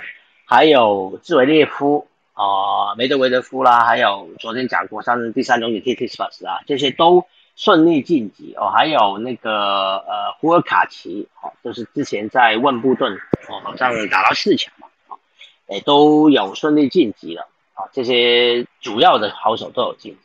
[0.44, 8.68] 还有兹维列夫啊，梅德韦德夫啦，还有昨天讲过像第三种子 t i t s p a s 啊，这些都顺利晋级哦。
[8.70, 13.14] 还有那个呃胡尔卡奇，哦，就是之前在温布顿
[13.48, 15.16] 哦，好像打到四强嘛，啊。
[15.68, 17.90] 诶，都有顺利晋级了啊！
[17.92, 20.18] 这些主要的好手都有晋级。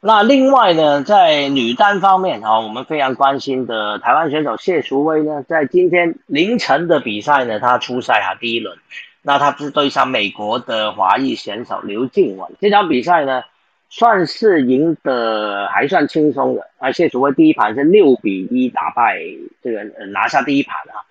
[0.00, 8.78] 那另外呢，在女单方面啊，我们非常关心的台湾选手谢淑薇呢，在今天凌晨的比赛呢，她出赛啊第一轮，
[9.22, 12.50] 那她是对上美国的华裔选手刘静雯。
[12.60, 13.42] 这场比赛呢，
[13.90, 16.92] 算是赢得还算轻松的啊。
[16.92, 19.18] 谢淑薇第一盘是六比一打败
[19.62, 21.04] 这个拿下第一盘啊，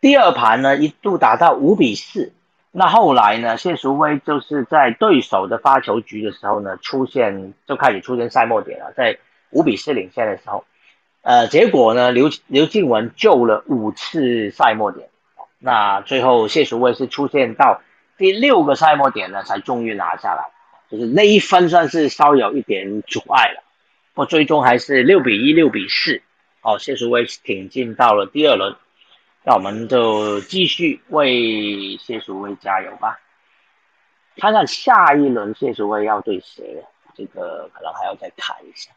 [0.00, 2.32] 第二盘呢一度打到五比四。
[2.78, 3.56] 那后来呢？
[3.56, 9.16] 谢淑薇就是在对手的发球局的时候呢，出现就开始出现赛末点了，在
[9.48, 10.66] 五比四领先的时候，
[11.22, 15.08] 呃，结果呢，刘刘静雯救了五次赛末点，
[15.58, 17.80] 那最后谢淑薇是出现到
[18.18, 20.50] 第六个赛末点呢，才终于拿下来，
[20.90, 23.62] 就是那一分算是稍有一点阻碍了，
[24.12, 26.20] 不最终还是六比一、六比四，
[26.60, 28.76] 哦，谢淑薇挺进到了第二轮。
[29.48, 33.20] 那我们就继续为谢淑薇加油吧，
[34.38, 38.90] 看看下一轮谢淑薇要对谁，这个可能还要再看一下。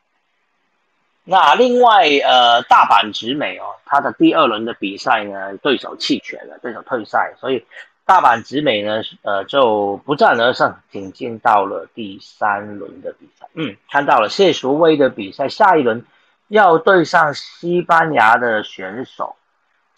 [1.23, 7.63] 那另外，呃，大阪直美哦，她的第二轮的比赛呢，对手弃权了，对手退赛，所以
[8.03, 13.47] 大阪直美呢，呃，就不战而胜，挺进到了第三轮的比赛。
[13.53, 16.03] 嗯，看到了谢淑薇的比赛，下一轮
[16.47, 19.35] 要对上西班牙的选手。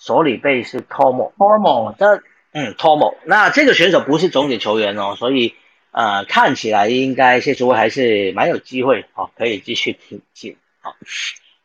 [0.02, 5.54] 手里背是 Tomo，Tomo 的，嗯，Tomo，那这个选手不是总体球员哦，所以
[5.92, 10.96] 呃，看起来应该谢淑薇还是蛮有机会哦，可以继续挺进，好，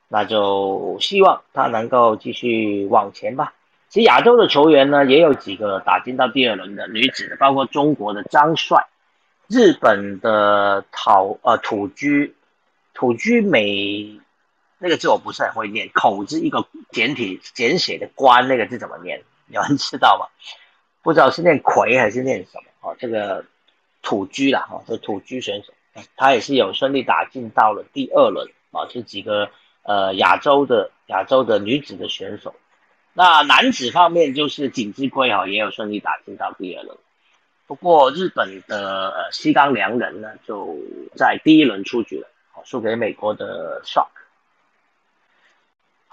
[0.09, 3.55] 那就希望他能够继续往前吧。
[3.89, 8.85] 其实亚洲的球员呢，也有几个打进到第二轮的女子的，包括中国的张帅，
[9.49, 12.35] 日本的陶呃土居
[12.93, 14.21] 土居美。
[14.79, 19.23] 那个字我不是很会念，口字一个简体简写的关，那个字怎么念？
[19.49, 20.27] 有人知道吗？
[21.03, 22.91] 不知道是念魁还是念什么？
[22.91, 23.45] 哦，这个
[24.03, 25.73] 土居啦，哈，这土居选手，
[26.17, 28.87] 他也是有顺利打进到了第二轮啊。
[28.91, 29.49] 这几个
[29.83, 32.55] 呃亚洲的亚洲的女子的选手，
[33.15, 36.99] 那男子方面就是锦织圭哈，也有顺利打进到第二轮。
[37.69, 40.77] 不过日本的呃西冈良人呢，就
[41.17, 42.29] 在第一轮出局了，
[42.65, 44.11] 输给美国的邵。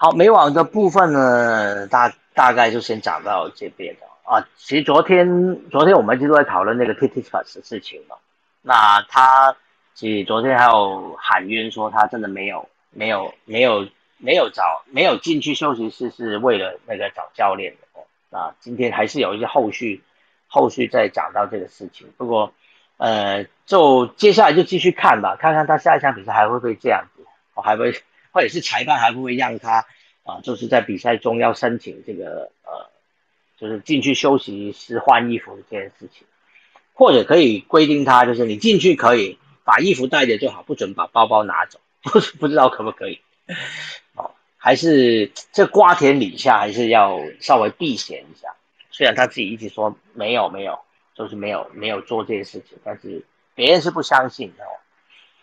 [0.04, 4.46] 好，美网的部分呢，大大概就先讲到这边了啊。
[4.58, 5.26] 其实昨天，
[5.72, 8.18] 昨天我们一直在讨论那个 T T Plus 的事情嘛。
[8.62, 9.56] 那他
[9.94, 13.88] 其实昨天还有喊冤说他真的没有、没有、没有、
[14.18, 18.04] 没有找、没有进去休息室是为了那个找教练的哦。
[18.30, 20.04] 那今天还是有一些后续，
[20.48, 22.10] 后续再讲到这个事情。
[22.18, 22.52] 不过，
[22.98, 27.24] 呃，就接下来就继续看吧，看看他下一场比赛还会不会这样子，
[27.54, 27.94] 我还会。
[28.34, 29.86] 或者是裁判还不会让他
[30.24, 32.90] 啊，就是在比赛中要申请这个呃，
[33.60, 36.26] 就是进去休息室换衣服这件事情，
[36.94, 43.20] 或者可以规定他，就是你进去可以把衣服带着就好，不准把包包拿走，不 不知道可不可以？
[44.16, 48.56] 哦，还是这瓜田李下还是要稍微避嫌一下。
[48.92, 50.80] 虽然他自己一直说没有没有，
[51.16, 53.26] 就是没有没有做这些事情，但是
[53.56, 54.70] 别人是不相信的，哦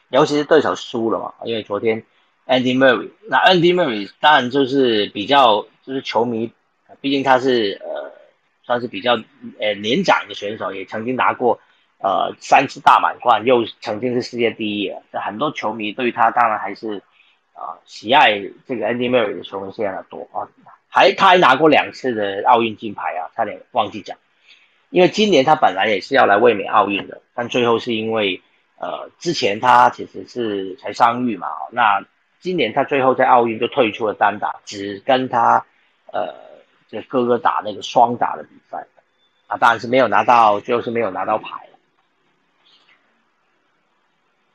[0.08, 2.02] 尤其是对手输了嘛，因为昨天。
[2.50, 6.50] Andy Murray，那 Andy Murray 当然就是比较就是球迷，
[7.00, 8.10] 毕竟他是呃
[8.64, 9.14] 算是比较
[9.60, 11.60] 呃年长的选手，也曾经拿过
[11.98, 14.92] 呃三次大满贯，又曾经是世界第一。
[15.12, 17.02] 这很多球迷对他当然还是
[17.54, 20.50] 啊喜爱这个 Andy Murray 的球迷现在多啊，
[20.88, 24.18] 还他还拿过两次的奥运金牌啊，差点忘记讲，
[24.90, 28.42] 因为今年他本来也是要来卫冕奥运的，但最后是因为。
[28.82, 32.02] 呃，之前他其实是才伤愈嘛，那
[32.40, 35.66] 今年他最后在奥运就退出了单打，只跟他
[36.12, 36.34] 呃
[36.88, 38.86] 这哥哥打那个双打的比赛，
[39.46, 41.68] 啊，当然是没有拿到，最后是没有拿到牌。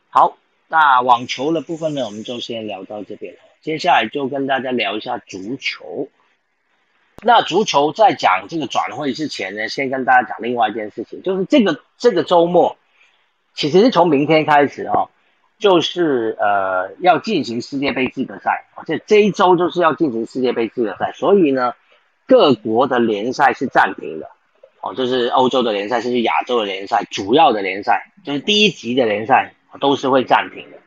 [0.10, 6.10] 好，那网球的部分呢，我们就先聊到这边接下来就跟大家聊一下足球。
[7.24, 12.78] 那足球在讲这个转会之前呢，先跟大家讲另外一件事情，就是这个这个周末。
[13.54, 15.10] 其实是从明天开始哦，
[15.58, 21.74] 就是呃要进行世界杯资格赛，这这一周就是要进行世界杯资格赛，所以呢，
[22.28, 24.30] 各国的联赛是暂停的，
[24.82, 30.78] 哦，就是欧洲的联赛，甚至亚洲的联赛，主要的联赛，就是第一级的联赛都是会暂停的。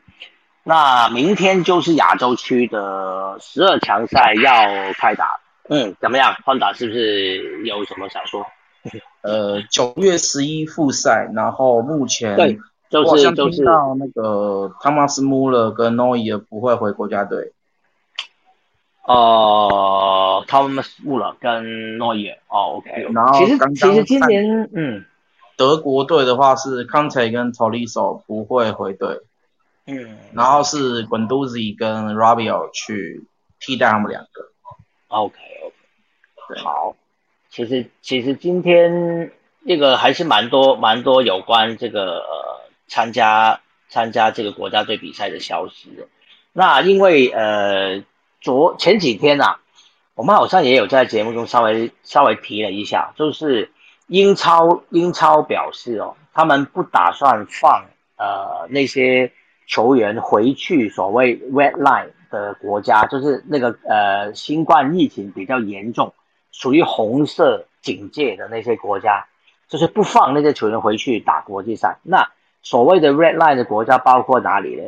[0.64, 5.40] 那明天就是亚洲区的十二强赛要开打，
[5.70, 6.34] 嗯，怎么样？
[6.44, 8.46] 欢达是不是有什么想说？
[9.22, 12.58] 呃，九月十一复赛，然后目前对，
[12.88, 17.52] 就是就是到那个汤马斯穆勒跟诺伊尔不会回国家队。
[19.04, 23.08] 哦，汤马斯穆勒跟诺伊尔，哦，OK。
[23.14, 25.04] 然后其实其实今年，嗯，
[25.56, 29.20] 德国队的话是康泰跟 t o l i s o 不会回队，
[29.86, 33.24] 嗯，然后是 Guendouzi 跟 Rabiot 去
[33.58, 34.48] 替代他们两个。
[35.08, 36.94] OK OK，好。
[37.50, 39.32] 其实其实今天
[39.66, 42.57] 这个还是蛮多蛮多有关这个呃
[42.88, 46.08] 参加参加这个国家队比赛的消息的。
[46.52, 48.02] 那因为呃
[48.40, 49.56] 昨前几天呐，
[50.14, 53.70] 我们好像也有在节目中稍微稍微提了一下，就是
[54.06, 57.86] 英超英超表示哦，他们不打算放
[58.16, 59.30] 呃那些
[59.66, 66.12] 球员回去所谓 red line 的国家，就是那个呃新冠疫情比较严重。
[66.50, 69.26] 属于红色警戒的那些国家，
[69.68, 71.98] 就是不放那些球员回去打国际赛。
[72.02, 72.28] 那
[72.62, 74.84] 所谓的 red line 的国家包括哪里呢？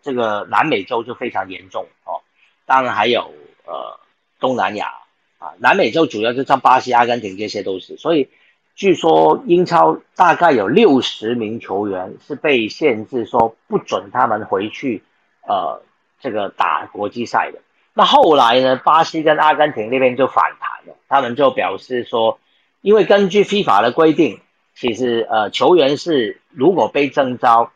[0.00, 2.22] 这个南美洲就非常严重哦，
[2.66, 3.32] 当然还有
[3.66, 3.98] 呃
[4.40, 4.94] 东南亚
[5.38, 7.96] 啊，南美洲主要就像巴西、阿根廷这些都是。
[7.96, 8.28] 所以
[8.74, 15.02] 据说英超大概有六十名球员是被限制说不准他们回去
[15.46, 15.82] 呃
[16.20, 17.60] 这个打国际赛的。
[17.92, 18.76] 那后来呢？
[18.76, 22.38] 巴西跟阿根廷那边就反弹了，他们就表示说，
[22.80, 24.40] 因为根据 FIFA 的规定，
[24.78, 27.72] 其实呃球员是如果被征召，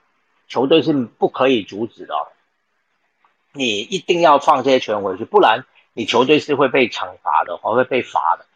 [0.46, 2.14] 球队是不可以阻止的，
[3.52, 8.46] 你一定要放这些球员回去，不然你球队是会被惩罚的，或会被罚的。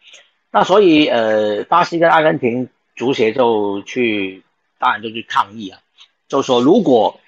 [0.49, 4.43] 那所以呃，巴西跟阿根廷足协就去，
[4.79, 5.81] 当然就去抗议啊，
[6.29, 7.19] 就说如果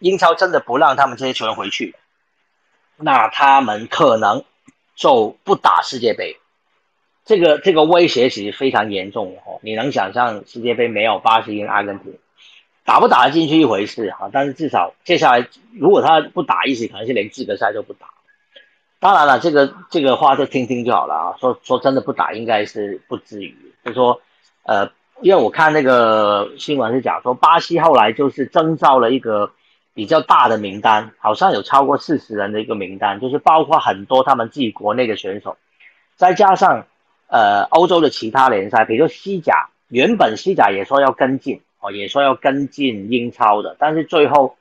[0.00, 1.94] 英超真的不让他们这些球员回去。
[2.96, 4.44] 那他们可能
[4.96, 6.36] 就不打世界杯，
[7.28, 9.60] 这个这个威胁其实非常严重哦。
[9.62, 12.14] 你能想象世界杯没有巴西跟阿根廷
[12.84, 15.46] 打不打得进去一回事哈，但是至少接下来
[15.78, 18.08] 如果他不打，意思可能是连资格赛都不打。
[18.98, 21.36] 当然了，这个这个话就听听就好了啊。
[21.38, 23.54] 说说真的不打应该是不至于，
[23.84, 24.22] 就说
[24.62, 29.52] 呃，因为我看那个新闻是讲说巴西后来就是征召了一个。
[29.94, 35.56] 比较大的名单，好像有超过四十人的一个名单，就是包括很多他们自己国内的选手，
[36.14, 36.86] 再加上
[37.28, 44.56] 呃欧洲的其他联赛，比如说西甲，原本西甲也说要跟进哦，也说要跟进英超的，但是最后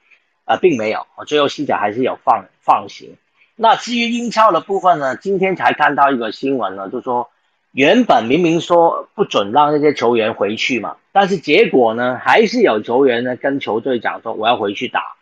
[0.46, 3.18] 呃并没有，最后西甲还是有放放行。
[3.56, 7.30] 那至于英超的部分呢，今天才看到一个新闻呢，就说
[7.72, 15.16] 原本明明说不准让那些球员回去嘛，但是结果呢，还是有球员呢跟球队讲说我要回去打。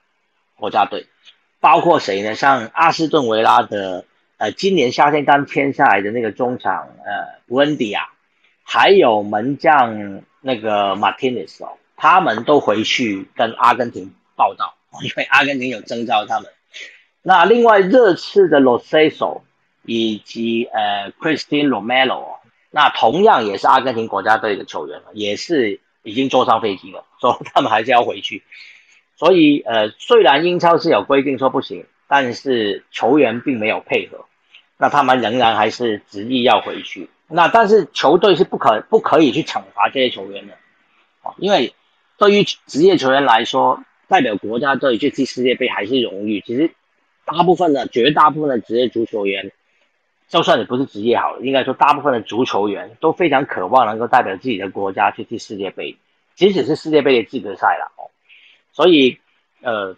[0.58, 1.08] 国家队
[1.60, 2.34] 包括谁呢？
[2.34, 4.06] 像阿斯顿维拉的，
[4.38, 8.10] 呃，今年夏天刚签下来的那个中场，呃，布恩迪亚，
[8.64, 16.52] 还有门将那个马丁内斯哦，他们都回去跟阿根廷报道， 因为阿根廷有征召他们。
[17.22, 19.44] 那另外热刺的罗塞索
[19.84, 22.38] 以及呃 Christian Romero，
[22.72, 28.44] 那同样也是阿根廷国家队的球员，也是已经坐上飞机了， 说他们还是要回去。
[29.18, 34.26] 所以，呃，虽然英超是有规定说不行，但是球员并没有配合，
[34.78, 37.10] 那他们仍然还是执意要回去。
[37.28, 40.54] 那但是球队是不可不可以去惩罚这些球员的，
[41.24, 41.74] 啊，因为
[42.18, 46.42] 对于职业球员来说，代表国家队去踢世界杯还是荣誉。
[46.42, 46.72] 其实，
[47.26, 49.52] 大部分的绝大部分的职业足球员，
[50.28, 55.98] 就算你不是职业好了，应该说大部分的足球员都非常渴望能够代表自己的国家去踢世界杯，
[56.36, 58.12] 即使是世界杯的资格赛了哦。
[58.72, 59.18] 所以，
[59.62, 59.96] 呃，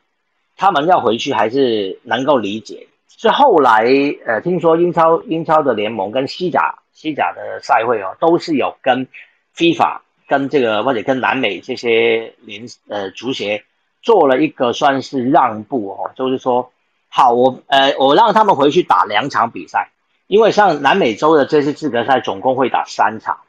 [0.57, 2.87] 他们要回去还是能够理解。
[3.19, 3.85] 是后来，
[4.25, 9.07] 呃，听说英超英超的联盟跟西甲西甲的赛会哦，都是有跟
[9.55, 13.63] FIFA 跟这个或者跟南美这些联呃足协
[14.03, 16.71] 做了一个算是让步哦，就是说，
[17.09, 19.89] 好，我呃我让他们回去打两场比赛，
[20.27, 23.39] 因为像南美洲的这次资格赛总共会打三场，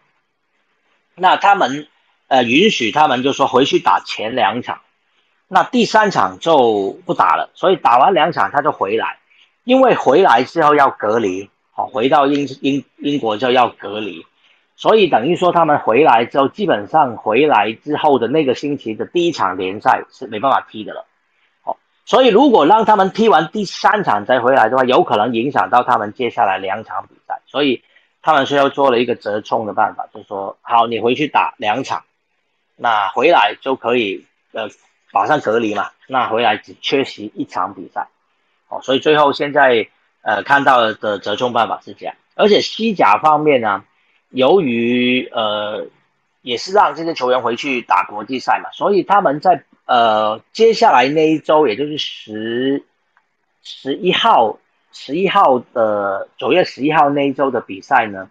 [1.14, 1.86] 那他们
[2.28, 4.80] 呃允许他们就说回去打前两场，
[5.48, 9.18] 那第三场就不打了，所以打完两场他就回来，
[9.64, 14.26] 因为回来之后要隔离，好，回到英英英国就要隔离。
[14.76, 21.04] 所以等于说，他们回来之后，基本上回来之后的那个星期的第一场联赛是没办法踢的了。
[21.62, 27.40] 好，所以如果让他们踢完第三场再回来的话，有可能影响到他们接下来两场比赛。
[27.46, 27.82] 所以
[28.22, 32.04] 他们最后做了一个折冲的办法，就说，好，你回去打两场，
[32.76, 34.68] 那回来就可以呃
[35.12, 38.08] 马上隔离嘛，那回来只缺席一场比赛。
[38.68, 39.88] 哦，所以最后现在
[40.22, 43.84] 呃看到的折中办法是这样，而且西甲方面呢。
[44.30, 45.86] 由于呃，
[46.42, 52.84] 也是让这些球员回去打国际赛嘛，所以他们在呃接下来那一周，也就是十
[53.62, 54.58] 十一号
[54.92, 58.28] 十一号的九月十一号那一周的比赛呢，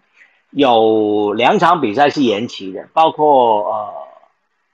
[0.50, 3.94] 有两场比赛是延期的，包括呃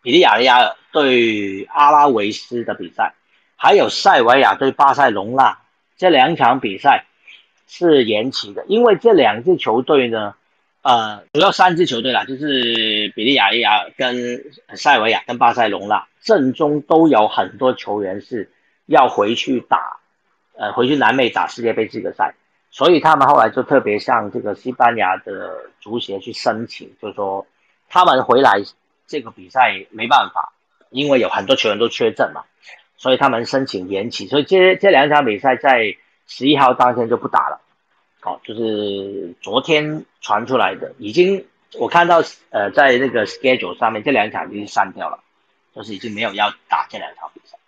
[0.03, 3.13] 比利亚雷亚尔对阿拉维斯的比赛，
[3.57, 5.59] 还有塞维亚对巴塞隆纳
[5.99, 7.05] 这两场比赛
[7.69, 10.35] 是延期的，因为这两支球队呢。
[10.87, 18.51] 呃，主要三支球队啦，就是比利亚雷亚跟塞维亚跟巴塞隆纳，阵中都有很多球员是
[18.85, 19.97] 要回去打，
[20.59, 22.35] 呃，回去南美打世界杯资格赛，
[22.71, 27.47] 所以他们后来就特别向这个西班牙的足协去申请，就说
[27.89, 28.61] 他们回来
[29.07, 30.53] 这个比赛没办法，
[30.95, 32.45] 因为有很多球员都缺阵嘛，
[32.97, 35.97] 所以他们申请延期，所以这这两场比赛在
[36.29, 37.61] 十一号当天就不打了。
[38.21, 45.19] 好，就是昨天传出来的，已经我看到，呃，在那个 schedule 上面，这两场已经删掉了，
[45.75, 47.59] 就是已经没有要打这两场比赛。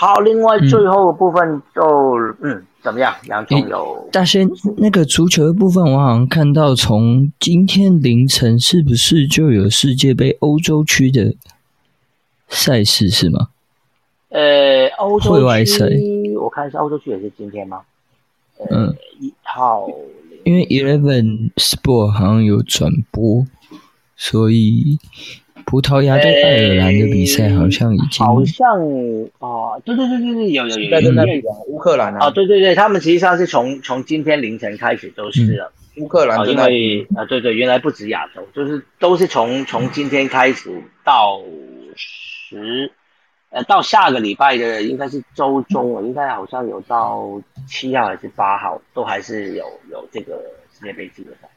[0.00, 1.82] 好，另外最后部分就，
[2.40, 3.12] 嗯，怎么样？
[3.24, 11.34] 杨总有大仙那个足球的部分，我好像看到从今天凌晨是不是就有世界杯欧洲区的
[12.46, 13.48] 赛事是吗？
[14.28, 17.80] 呃，欧洲区，我看一下，欧洲区也是今天吗？
[18.70, 19.88] 嗯，一号，
[20.44, 23.44] 因为 Eleven Sport 好像有转播，
[24.14, 24.96] 所以
[25.68, 28.80] 葡萄牙对爱尔兰的比赛好像已经好像
[29.38, 40.70] 哦，对对对对对，有有有有有乌克兰啊，对对对，他们实际上是从从今天凌晨开始都是了，乌克兰因为啊对对，原来不止亚洲，就是都是从从今天开始
[41.04, 41.40] 到
[41.94, 42.90] 十。
[43.50, 50.38] 呃，到下个礼拜的应该是周中了，应该好像有到七号还是八号，都还是有有这个
[50.70, 51.48] 世界杯资格赛。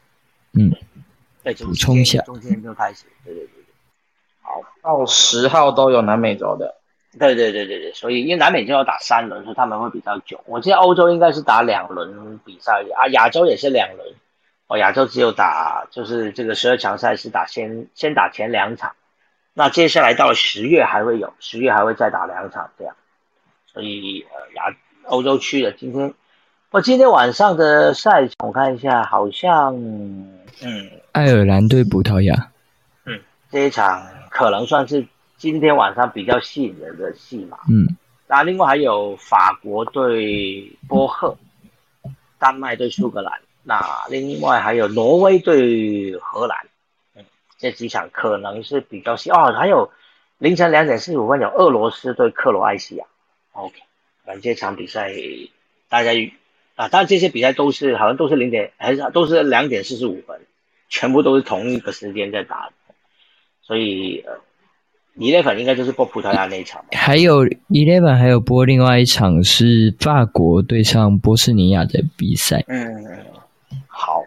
[0.54, 0.72] 嗯，
[1.44, 3.61] 对，补充一下，中间就开始，对对对对。
[4.42, 6.74] 好，到十号都有南美洲的。
[7.18, 10.40] 对对对对对，所以因为南美洲要打三轮，所以他们会比较久。
[10.46, 14.14] 我记得欧洲应该是打两轮比赛啊，亚洲也是两轮。
[14.68, 18.92] 哦，亚洲只有打就是这个十二强赛是打先先打前两场。
[19.52, 22.96] 那接下来到了十月还会有，十月还会再打两场这样，
[23.66, 24.74] 所以呃亚
[25.04, 26.14] 欧洲区的今天，
[26.70, 29.74] 我今天晚上的赛程我看一下，好像
[30.62, 32.34] 嗯，爱尔兰对葡萄牙，
[33.04, 33.20] 嗯，
[33.50, 34.02] 这一场
[34.32, 35.06] 可能算是
[35.36, 41.36] 今天晚上比较吸引人的戏码，嗯，那另外还有法国对波赫，
[42.38, 46.56] 丹麦对苏格兰，那另外还有挪威对荷兰。
[47.58, 49.92] 这几场可能是比较细哦，还有
[50.38, 53.04] 凌晨两点四十五分有俄罗斯对克罗埃西亚
[53.52, 53.74] ，OK，
[54.24, 55.12] 反正这场比赛
[55.88, 56.10] 大家
[56.74, 60.40] 啊，当然这些比赛都是好像都是零点还是都是两点四十五分，
[60.88, 62.70] 全部都是同一个时间在打，
[63.72, 64.34] 所以呃
[65.16, 73.02] ，Eleven 应该就是播葡萄牙那一场，还有 Eleven 还有播另外一场是法国对上波斯尼亚的比赛，嗯，
[73.86, 74.22] 好。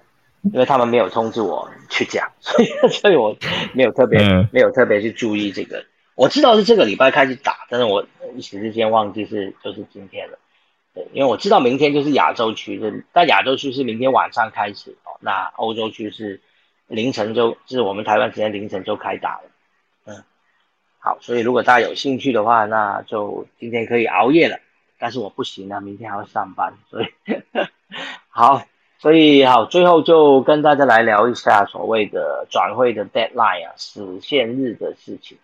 [0.53, 3.35] 因为他们没有通知我去讲， 所以所以我
[3.73, 4.19] 没有特别
[4.51, 5.83] 没有特别去注意这个。
[6.15, 8.03] 我知道是这个礼拜开始打，但是我
[8.35, 10.39] 一时之间忘记是就是今天了。
[10.93, 15.17] 对，因为我知道明天就是亚洲区的，但亚洲区是明天晚上开始哦。
[15.19, 16.39] 那欧洲区是
[16.87, 19.43] 凌晨就就是我们台湾时间凌晨就开打了。
[20.05, 20.23] 嗯，
[20.99, 24.59] 好，所以如果大家有兴趣的话，那就今天可以熬夜了。
[24.97, 27.07] 但是我不行啊，明天还要上班，所以
[28.29, 28.63] 好。
[28.97, 35.37] 所以好，最后就跟大家来聊一下所谓的转会的 deadline 啊，死线日的事情。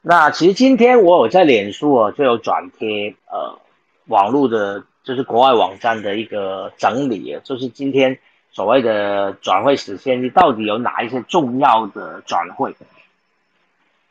[0.00, 3.60] 那其实今天我有在脸书啊，就有转贴呃
[4.06, 8.18] 网络的，就是国外网站的一个整理，就是今天
[8.56, 12.74] 所谓的转会死线日到底有哪一些重要的转会。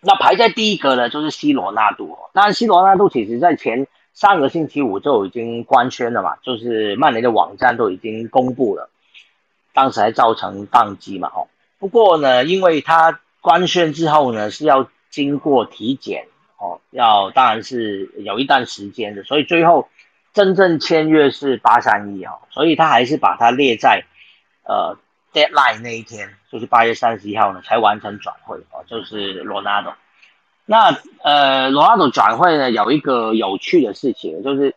[0.01, 2.15] 那排在第一个呢，就是 C 罗纳度。
[2.31, 8.91] 当然，C 罗纳度其实在前上个星期五就已经官宣了嘛，就是曼联的网站都已经公布了，
[9.73, 11.47] 当时还造成宕机嘛，哦。
[11.79, 16.27] 不过呢，因为他官宣之后呢是要经过体检，
[16.59, 19.89] 哦，要当然是有一段时间的，所以最后
[20.33, 24.05] 真正签约是八三一哦，所以他还是把它列在
[24.65, 24.97] 呃。
[25.33, 29.93] Deadline 那一天就是八月三十一号呢，才完成转会哦，就是罗纳多。
[30.65, 34.75] 那呃，罗纳多转会呢，有一个有趣的事情，就是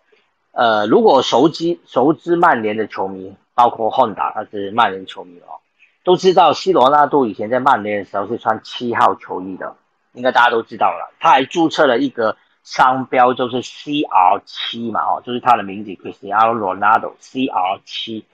[0.50, 5.62] 呃，如果熟知熟知曼联的球迷，包括 Honda，他是曼联球迷哦，
[6.02, 9.76] 都知道西罗纳多以前在曼联的时候是穿七号球衣的，
[10.12, 11.14] 应该大家都知道了。
[11.20, 18.24] 他还注册了一个商标，就是 CR 七嘛，哦，就是他的名字，Cristiano Ronaldo CR 七。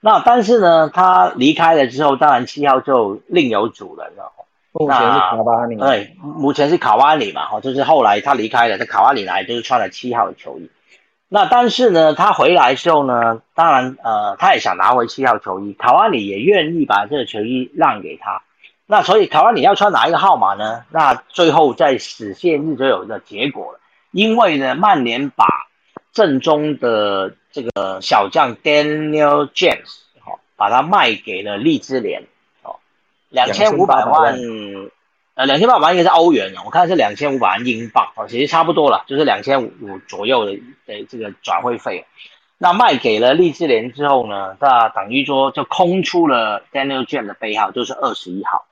[0.00, 4.32] 那但是呢，他离开了之后，当然七号就另有主人了。
[4.70, 10.70] 目前是卡瓦尼，对，目前是卡瓦尼嘛，哈，就是后来他离开了，在卡瓦里来就是穿了七号的球衣。
[11.28, 18.42] 那但是呢，他回来之后呢，当然呃，他也想拿回七号球衣，卡瓦里也愿意把这个球衣让给他。
[18.86, 20.84] 那所以卡瓦里要穿哪一个号码呢？
[20.90, 23.80] 那最后在死线日就有一个结果了，
[24.12, 25.44] 因为呢，曼联把
[26.12, 27.34] 正中的。
[27.58, 32.22] 这个小将 Daniel James 哦，把它卖给了利兹联
[32.62, 32.76] 哦，
[33.30, 34.38] 两千五百万，
[35.34, 40.52] 呃，两千五百万应该是欧元我看是两千五百万英镑哦，其实差不多了，就是两千五左右的
[40.86, 42.06] 的这个转会费。
[42.58, 48.66] 那卖给了利兹联之后呢，那等于说就空出了 Daniel James 的背号，就是二十一号。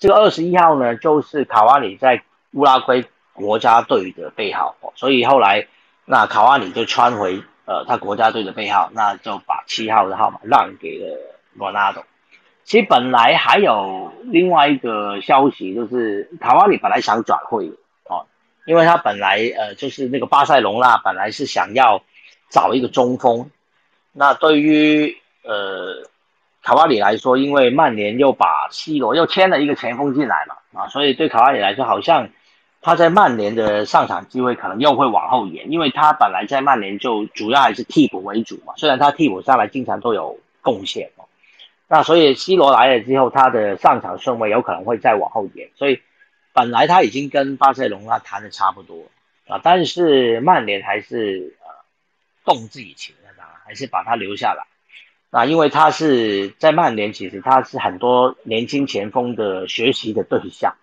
[0.00, 2.24] 这个二十一号呢，就是卡瓦里在
[2.54, 3.04] 乌拉圭
[3.34, 5.68] 国家队的背号，所以后来
[6.04, 7.40] 那卡瓦里就穿回。
[7.66, 11.18] 呃，他国家队的背号，那就把七号的号码让给了
[11.54, 12.04] 罗纳多。
[12.62, 17.66] 其实本来还有另外一个消息，就是卡瓦里本来想转会
[18.04, 18.24] 哦，
[18.66, 22.02] 因为他本来呃就是那个巴塞隆纳本来是想要
[22.50, 23.50] 找一个中锋。
[24.12, 26.08] 那对于呃
[26.62, 32.28] 卡瓦里来说，因为曼联又把 C 罗又签了一个前锋进来嘛，啊，所以对卡瓦里来说好像。
[32.86, 38.74] 他在曼联的上场机会可能又会往后延，因为他本来在曼联就主要还是替补为主嘛。
[38.76, 41.26] 虽然他替补上来经常都有贡献哦，
[41.88, 45.68] 那所以 C 罗来了之后，他的上场顺位有可能会再往后延。
[45.74, 46.00] 所以
[46.52, 49.06] 本来他已经跟巴塞隆那谈的差不多
[49.48, 51.66] 啊，但是曼联还是呃
[52.44, 54.64] 动自己情了，还是把他留下来。
[55.30, 60.76] 那因为他是在曼联，其实他是很多年轻前锋的学习的对象，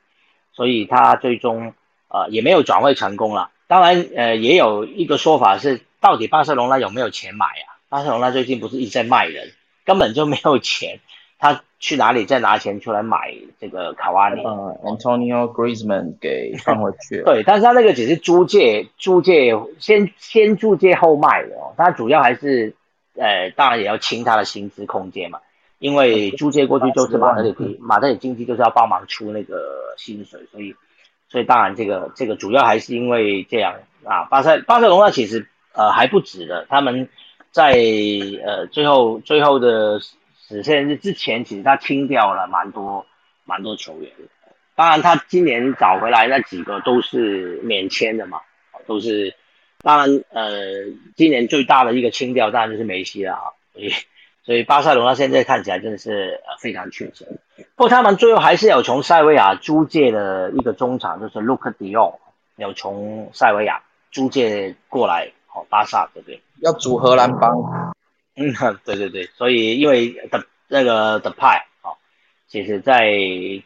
[0.51, 1.73] 所以他最终。
[2.13, 3.49] 呃，也没有转会成功了。
[3.65, 7.81] 当然，呃，也有一个说法是，到底巴塞罗那有没有钱买啊？
[7.89, 9.51] 巴塞罗那最近不是一直在卖人，
[9.83, 10.99] 根本就没有钱，
[11.39, 14.43] 他去哪里再拿钱出来买这个卡瓦尼？
[14.43, 17.23] 呃，Antonio Griezmann 给放回去。
[17.23, 21.73] 对，但是他那个只是租借，租借先先租借后卖的哦。
[21.75, 22.75] 他主要还是，
[23.15, 25.39] 呃，当然也要清他的薪资空间嘛，
[25.79, 30.75] 因为租借过去就是马德里，马德里经济就是要帮忙出那个薪水，所以。
[31.33, 33.73] 所以当然，这个这个主要还是因为这样
[34.05, 34.25] 啊。
[34.25, 37.09] 巴塞巴塞隆那其实呃还不止的，他们
[37.49, 37.71] 在
[38.45, 43.03] 呃最后最后的死线日之前，其实他清掉了蛮多
[43.45, 44.11] 蛮多球员。
[44.75, 48.39] 当然，他今年找回来那几个都是免签的嘛，
[48.85, 49.33] 都是。
[49.81, 53.41] 当然，呃，今年最大的一个清掉当然就是梅西了啊。
[54.45, 57.25] 所以巴塞罗那现在看起来真的是呃非常缺钱，
[57.77, 62.15] 不过他们最后还是有从塞维亚租借的一个中场，就是 Luke De Jong，
[62.57, 63.81] 有从塞维亚
[64.11, 66.41] 租借过来，哦，巴萨这边？
[66.59, 67.93] 要组荷兰帮，
[68.35, 71.95] 嗯， 对对对，所以因为的那个的派，啊，
[72.49, 73.13] 其实在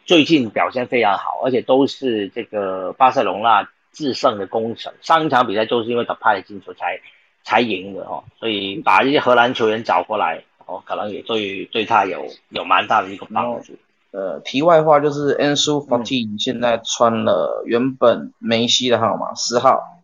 [0.06, 7.00] 最近表现非常好，而且都是这个巴塞罗那制胜的功臣，上一场比赛都是因为的派的进球才
[7.44, 10.44] 才赢的哦，所以把这些荷兰球员找过来。
[10.68, 13.74] 哦，可能也对对他有有蛮大的一个帮助。
[14.12, 20.02] 呃，题外话就是 Ansu Fati 现在穿了原本梅西的号码十号，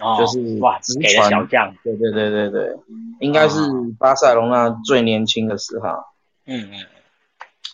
[0.00, 1.74] 哦，就是哇，给了小将。
[1.82, 2.76] 对对对对对，
[3.20, 3.60] 应该是
[3.98, 6.14] 巴塞隆那最年轻的十号。
[6.46, 6.86] 嗯嗯，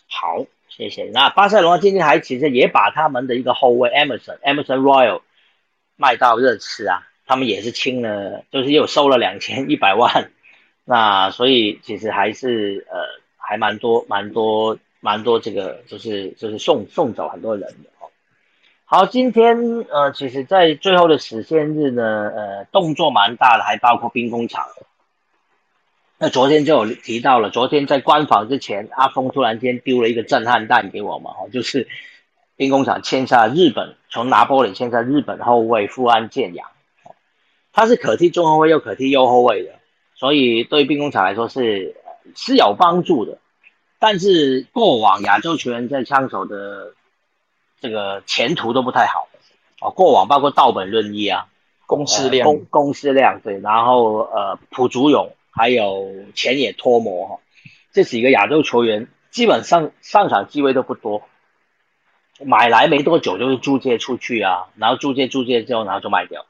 [0.09, 1.09] 好，谢谢。
[1.13, 5.21] 那巴塞隆那今天还其实也把他们的一个后卫 Emerson Emerson Royal
[5.95, 10.31] 卖到热刺啊，他们也是清了，就是又收了两千一百万。
[10.91, 12.99] 那所以其实还是呃
[13.37, 18.11] 还蛮多蛮多蛮多这个就是就是送送走很多人的哦。
[18.83, 22.03] 好，今天呃其实在最后的实现日呢，
[22.35, 24.67] 呃动作蛮大的，还包括兵工厂。
[26.17, 31.87] 那昨天就有提到了，昨天在关访之前，阿峰突然间丢了一个震撼弹给我嘛，哦，就是
[32.57, 36.67] 兵工厂签下日本从拿波里签下日本后卫富安健洋，
[37.71, 39.79] 他是可踢中后卫又可踢右后卫的，
[40.21, 41.95] 所以对兵工厂来说是
[42.35, 43.39] 是有帮助的。
[43.97, 46.93] 但是过往亚洲球员在枪手的
[47.79, 49.27] 这个前途都不太好
[49.81, 51.47] 哦，过往包括道本润一啊，
[51.87, 57.39] 公司量公公司量对，然后呃朴竹勇还有前野脱模哈，
[57.91, 61.23] 这几个亚洲球员基本上上场机会都不多。
[62.45, 66.45] 买来没多久就是租借出去啊，然后租借租借之后，然后就卖掉。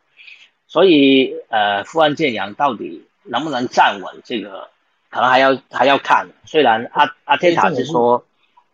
[0.68, 4.70] 所以呃，富安健洋到底能不能站稳这个，
[5.10, 6.28] 可能还要还要看。
[6.46, 8.26] 虽然阿阿天塔是说，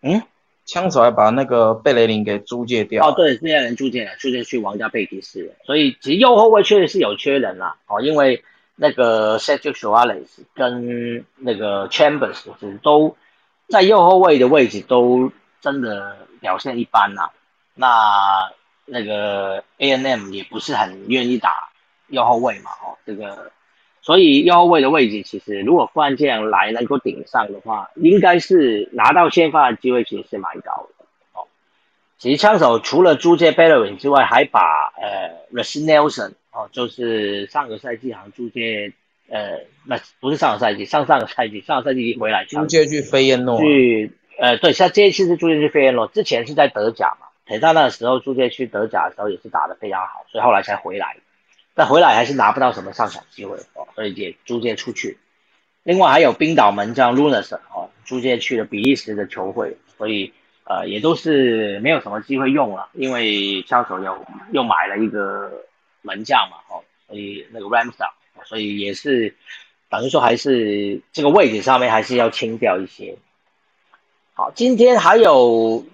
[0.01, 0.21] 嗯，
[0.65, 3.07] 枪手还把那个贝雷林给租借掉。
[3.07, 5.53] 哦，对，这些人租借了，租借去皇家贝蒂斯。
[5.65, 7.77] 所以其实右后卫确实是有缺人啦。
[7.87, 8.43] 哦，因为
[8.75, 13.15] 那个 Sergio Suarez 跟那个 Chambers 是都
[13.69, 15.31] 在右后卫的位置都
[15.61, 16.17] 真的。
[16.39, 17.31] 表现一般呐，
[17.73, 18.51] 那
[18.85, 21.69] 那个 A N M 也不是很愿意打
[22.09, 23.51] 右后卫嘛，哦，这个，
[24.07, 31.43] 所以右后卫的位置其实如果关键来能够顶上的话，应该是拿到先发的机会其实是蛮高的，哦，
[32.17, 34.61] 其实枪手除了租借 Bellerin 之外，还把
[34.95, 38.93] 呃 r a s Nelson 哦，就是上个赛季好像租借，
[39.27, 44.13] 呃，那不是上个赛季，上上个赛季，上个赛季回来租借去飞燕诺去。
[44.39, 51.17] 呃，对，像这一次是租借去飞燕诺，之前是在德甲嘛，铁大那个时候租借去德甲的时候也是打得非常好，所以后来才回来，
[51.77, 55.19] 但回来还是拿不到什么上场机会哦，所以也租借出去。
[55.83, 65.51] 另外还有冰岛门将 Lunas 哦，租借去了比利时的球会，所以呃也都是没有什么机会用了，因为枪手又又买了一个
[66.01, 68.09] 门将嘛，哦，所以那个 Ramsa，
[68.43, 69.35] 所以也是
[69.87, 73.19] 等于说还是这个位置上面还是要清掉一些。
[74.33, 75.85] 好，今天还有，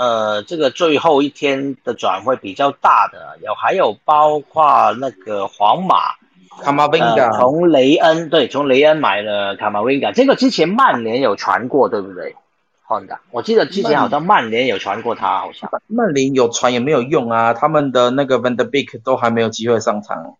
[0.00, 6.14] 呃，这个最后一天的转会比较大的，有还有包括那个皇马
[6.62, 12.34] 卡马温加从雷恩对，从雷恩买了卡马温加，这个之前曼联有传过，对不对？
[12.80, 15.70] 好的，我记得之前好像曼联有传过他，好像。
[15.86, 20.38] 曼联有传也没有用啊，他们的那个 Van de Beek 都还没有机会上场，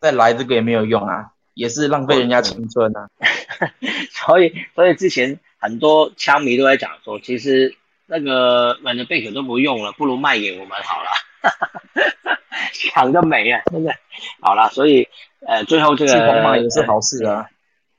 [0.00, 3.10] 再来这个也没有用啊，也是浪费人家青春啊，
[4.10, 5.38] 所以所以之前。
[5.64, 7.74] 很多枪迷都在讲说，其实
[8.06, 11.10] 那个满的贝壳都不用了，不如卖给我们好了，
[12.72, 13.92] 想得美啊，真的。
[14.40, 15.08] 好了，所以
[15.46, 17.46] 呃，最后这个皇马也是好事啊。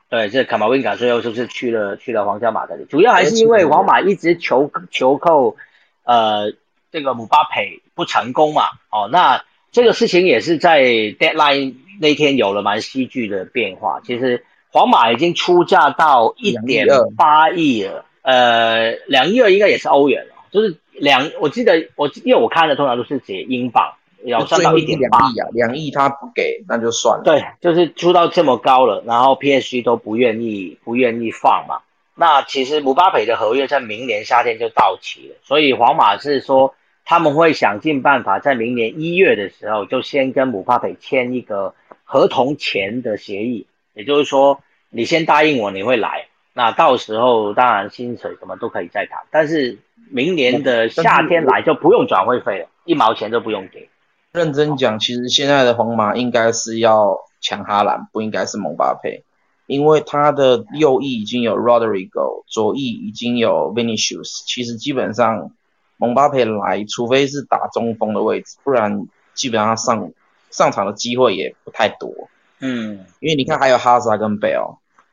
[0.09, 5.57] 对，这卡马温卡最后就是去了去了皇家马德里，主要还是因为皇马一直求求扣
[6.03, 6.53] 呃
[6.91, 8.63] 这个姆巴佩不成功嘛。
[8.91, 14.45] 哦，那这个事情也是在 deadline 那天有了蛮戏剧的变化，其实。
[14.71, 16.85] 皇马已经出价到一点
[17.15, 27.23] 八亿了，呃，两亿二应该也是欧元了，就是两，我记得我因为我看的通常都是写英镑，要算到一点八亿啊，两亿他不给那就算了。
[27.23, 31.81] 对，就是出到这么高了，然后 PSG 都不愿意不愿意放嘛。
[32.15, 36.73] 那其实姆巴佩的合约在明年夏天就到期了，所以皇马是说
[37.05, 44.61] 他们会想尽办法在明年一月的时候就先跟姆巴佩签一个合同前的协议，也就是说。
[44.91, 46.27] 你先答应我你会来，
[46.57, 49.19] 那到时候当然薪水什么都可以再谈。
[49.29, 49.77] 但是
[50.09, 53.89] 明年的夏天来就不用转会费了，一毛钱都不用给。
[54.31, 59.25] 认真讲，其实现在的皇马应该是要抢哈兰，不应该是蒙巴佩，
[59.67, 64.45] 因为他的右翼已经有 Rodrigo，左翼已经有 Vinicius。
[64.47, 65.51] 其实基本上
[65.97, 70.11] 蒙巴佩来，除非是打中锋的位置，不然基本上上
[70.51, 72.29] 上场的机会也不太多。
[72.61, 74.63] 嗯，因为你看还有哈萨跟贝尔。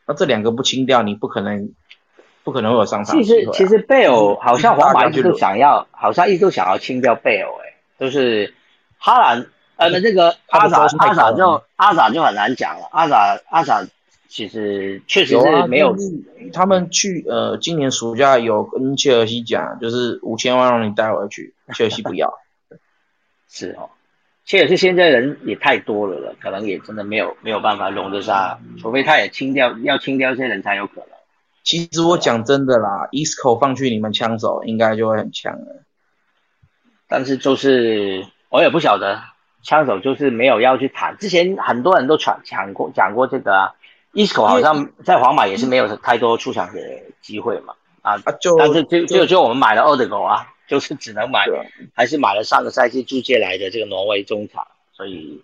[0.07, 1.73] 那这两个不清掉，你不可能，
[2.45, 8.53] 不可能会有上场其实其实贝尔好像皇马一直都想要，好像一直都想要清掉贝尔，哎，就是
[8.99, 9.47] 哈兰
[9.77, 13.87] 呃那个阿萨阿萨就阿萨就很难讲了，阿萨阿萨
[14.29, 15.95] 其实确实是没有，
[16.53, 22.39] 他们去呃今年暑假有跟切尔西讲，就是五千万让你带回去，切尔西不要，
[23.49, 23.91] 是哦。
[24.45, 31.07] 切尔西现在人也太多了了，可能也真的没有没有办法容得下，除非他也清掉，要清掉一些人才有可能。
[31.63, 35.85] 其实我讲真的啦，Isco 放去你们枪手应该就会很强了。
[37.07, 39.23] 但是就是我也不晓得，
[39.63, 41.17] 枪手就是没有要去谈。
[41.19, 43.75] 之前很多人都传讲过讲过这个啊
[44.13, 46.81] ，Isco 好像在皇马也是没有太多出场的
[47.21, 50.49] 机会嘛啊，就但是就就就我们买了 o d e g o 啊。
[50.73, 51.45] 就是只能买，
[51.93, 54.67] 还是买了上个赛季租借来的这个挪威中场，
[54.97, 55.43] 所以，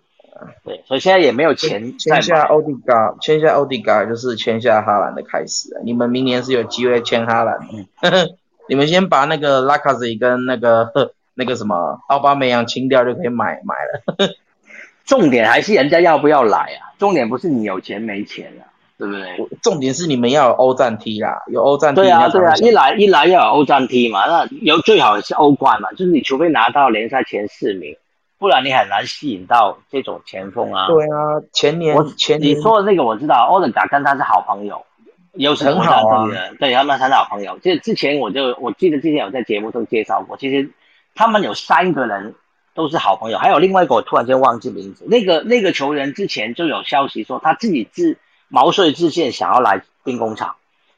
[0.65, 5.79] 对，所以现在也没有钱签下欧迪嘎，签下欧迪嘎就是签下哈兰的开始。
[5.85, 7.59] 你们明年是有机会签哈兰
[8.01, 8.35] 的，
[8.67, 14.33] 你们先把那个拉卡兹跟那个 那个什么奥巴梅扬清掉就可以买买了。
[15.05, 16.97] 重点还是人家要不要来啊？
[16.97, 18.68] 重点不是你有钱没钱啊，
[18.99, 19.57] 对不对？
[19.63, 22.01] 重点是你们要有欧战踢啦，有欧战踢。
[22.01, 27.95] 对啊，对啊，一来一来要有欧战踢嘛，那有最好是欧冠嘛，就是你除非拿到联赛前四名，
[28.37, 30.87] 不然你很难吸引到这种前锋啊。
[30.87, 34.85] 对啊，前年我前年你说的那个我知道，欧德嘎跟他是好朋友，
[35.31, 36.27] 有很好啊
[36.59, 37.57] 对他们很好朋友。
[37.61, 40.69] 这之前我就我记得之前有在节目中介绍过，其实
[41.15, 42.35] 他们有三个人
[42.73, 45.05] 都是好朋友，还有另外一个我突然间忘记名字。
[45.07, 48.17] 那个那个球员之前就有消息说他自己自
[48.49, 50.57] 毛遂自荐想要来兵工厂，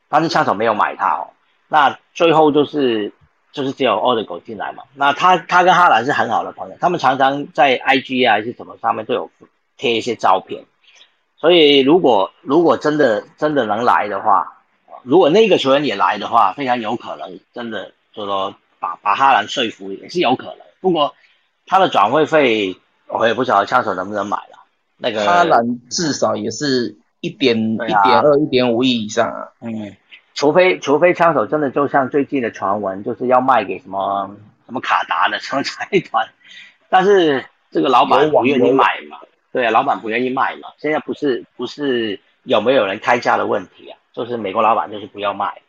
[0.10, 1.30] 但是枪手没有买他哦。
[1.68, 3.14] 那最后就是
[3.52, 4.84] 就是只有欧德狗进来嘛。
[4.95, 9.30] 那他他跟哈兰是很好的朋友，他们常常在 IG 啊还是什么上面都有
[9.78, 10.66] 贴一些照片。
[11.38, 14.64] 所以如果如果真的真的能来的话，
[15.04, 20.58] 如果那个球员也来的话，非常有可能真的就说把把哈兰说服也是有可能。
[20.80, 21.16] 不过
[21.66, 22.78] 他的转会费
[23.08, 24.60] 我也不晓得枪手能不能买了。
[24.97, 29.51] 那个哈兰至少也是一点一点二、一点五亿以上啊。
[29.61, 29.95] 嗯，
[30.34, 36.28] 除非除非枪手真的就像最近的传闻，就是要卖给什么什么卡达的 什么财团，
[36.89, 39.19] 但是这个老板不愿意卖嘛，
[39.51, 40.69] 对啊，老板不愿意卖嘛。
[40.78, 45.61] 现在不是不是有没有人开价的问题啊，就是美国老板就是不要卖，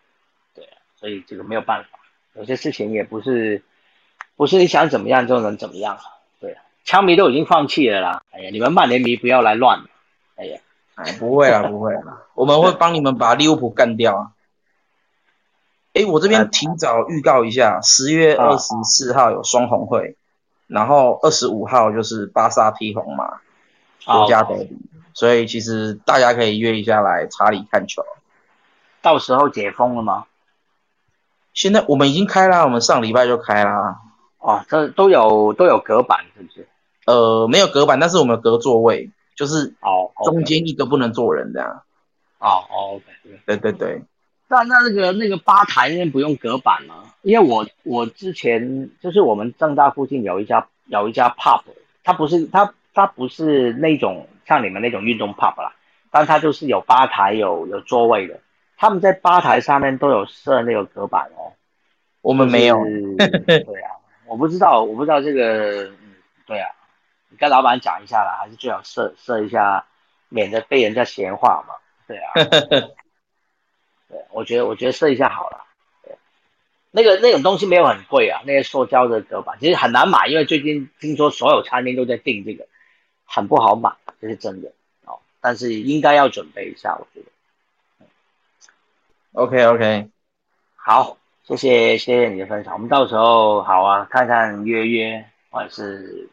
[0.55, 1.99] 对啊，所以这个没有办法，
[2.35, 3.63] 有些事情也不是
[4.37, 6.03] 不是你想怎么样就能怎么样啊，
[6.41, 9.85] 对啊，枪迷都已经放弃了啦，哎呀，你们曼联迷不要来乱，
[10.37, 10.59] 哎呀。
[10.95, 14.31] 哎，不会啦， 不会啦，我们会帮你们把利物浦干掉啊。
[15.95, 20.17] 哎，我这边提早预告一下，十月啊二十四号有双红会，
[20.67, 23.41] 然后二十五号就是巴萨踢红马
[24.07, 24.79] 国家德比，
[25.13, 28.03] 所以其实大家可以约一下来查理看球。
[29.03, 30.25] 到时候解封了吗？
[31.53, 33.99] 现在我们已经开啦，我们上礼拜就开啦。
[34.39, 36.69] 哦，这都有都有隔板是不是？
[37.05, 39.11] 呃，没有隔板，但是我们有隔座位，
[39.43, 41.83] 就是哦，中间一个不能坐人这样。
[42.39, 43.05] 哦哦，OK，
[43.45, 44.01] 对对对，
[44.47, 47.13] 那那那个那个吧台那边不用隔板吗？
[47.23, 51.63] 因为我我之前就是我们正大附近有一家有一家 pub，
[52.05, 55.75] 它不是它它不是那种像你们那种运动 pub 啦，
[56.13, 58.39] 但它就是有吧台有有座位的，
[58.77, 61.51] 他们在吧台上面都有设那个隔板哦。
[62.21, 62.77] 我们没有。
[62.77, 63.91] 就是对啊，
[64.29, 66.15] 我不知道，我不知道这个，嗯，
[66.47, 66.71] 对啊，
[67.33, 69.87] 你跟老板讲一下啦，还是最好设设一下，
[70.29, 71.75] 免得被人家闲话嘛。
[72.07, 72.33] 对啊，
[74.07, 75.65] 对，我觉得我觉得设一下好了。
[76.05, 76.15] 对，
[76.91, 82.67] 那个那种东西没有很贵啊，那些塑胶的隔板其实很难买，因为最近听说所有餐厅都在订这个，
[83.25, 84.71] 很不好买，这是真的
[85.07, 85.21] 哦。
[85.41, 87.27] 但是应该要准备一下，我觉得。
[89.33, 90.11] OK OK，
[90.77, 96.29] 好，谢谢谢谢你的分享，我们到时候好啊，看看约约，或者是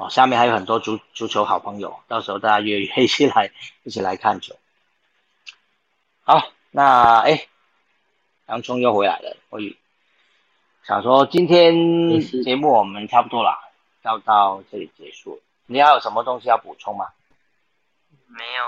[0.00, 3.50] 哦，下面还有很多足足球好朋友，到时候大家约约一起来
[3.82, 4.56] 一起来看球。
[6.22, 6.40] 好，
[6.70, 7.46] 那哎，
[8.48, 9.76] 洋葱又回来了，我以
[10.84, 13.58] 想说今天节目我们差不多了，
[14.00, 15.42] 要到这里结束。
[15.66, 17.04] 你还有什么东西要补充吗？
[18.26, 18.64] 没有。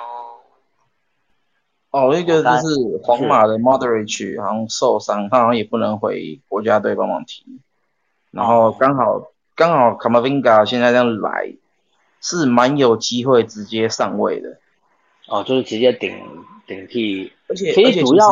[1.93, 7.43] 哦，那个就是皇马的 Modric 好像受伤，他好像也不能回国家队帮忙踢。
[8.30, 9.32] 然后刚好
[9.63, 11.55] 刚好 Kamavinga 现在这样来，
[12.21, 14.59] 是蛮有机会直接上位的。
[15.29, 16.17] 哦，就是直接顶
[16.67, 18.27] 顶替而且其实主要，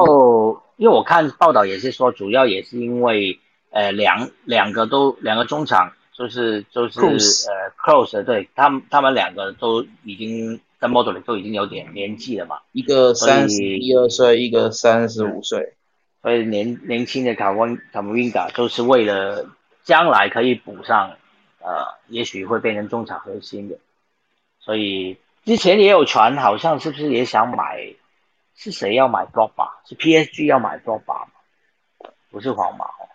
[0.76, 3.38] 因为我看报道也是说，主要也是因为
[3.70, 15.74] 呃两两个都两个中场就是就是呃 close 对他们他们两个都已经在 model 里都已经有点年纪了嘛，一个三十一二岁，一个三十五岁。
[16.22, 19.46] 所以年年轻的卡温卡姆温嘎就是为了
[19.84, 21.12] 将来可以补上
[21.60, 23.78] 呃，也许会变成中场核心的，
[24.58, 27.94] 所以之前也有传，好像是不是也想买？
[28.56, 31.30] 是谁要买 b r o b a 是 PSG 要买 b r o b a 吗？
[32.30, 33.08] 不是皇马哦，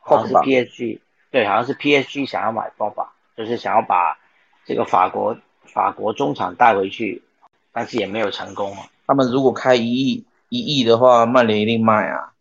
[0.00, 0.98] 好像是 PSG，
[1.30, 4.18] 对，好像是 PSG 想要买 b r o b a 就是想要把
[4.64, 7.22] 这个法国法国中场带回去，
[7.70, 8.88] 但是也没有成功啊。
[9.06, 12.32] 他们如果开一亿一亿的话，曼联一定卖啊。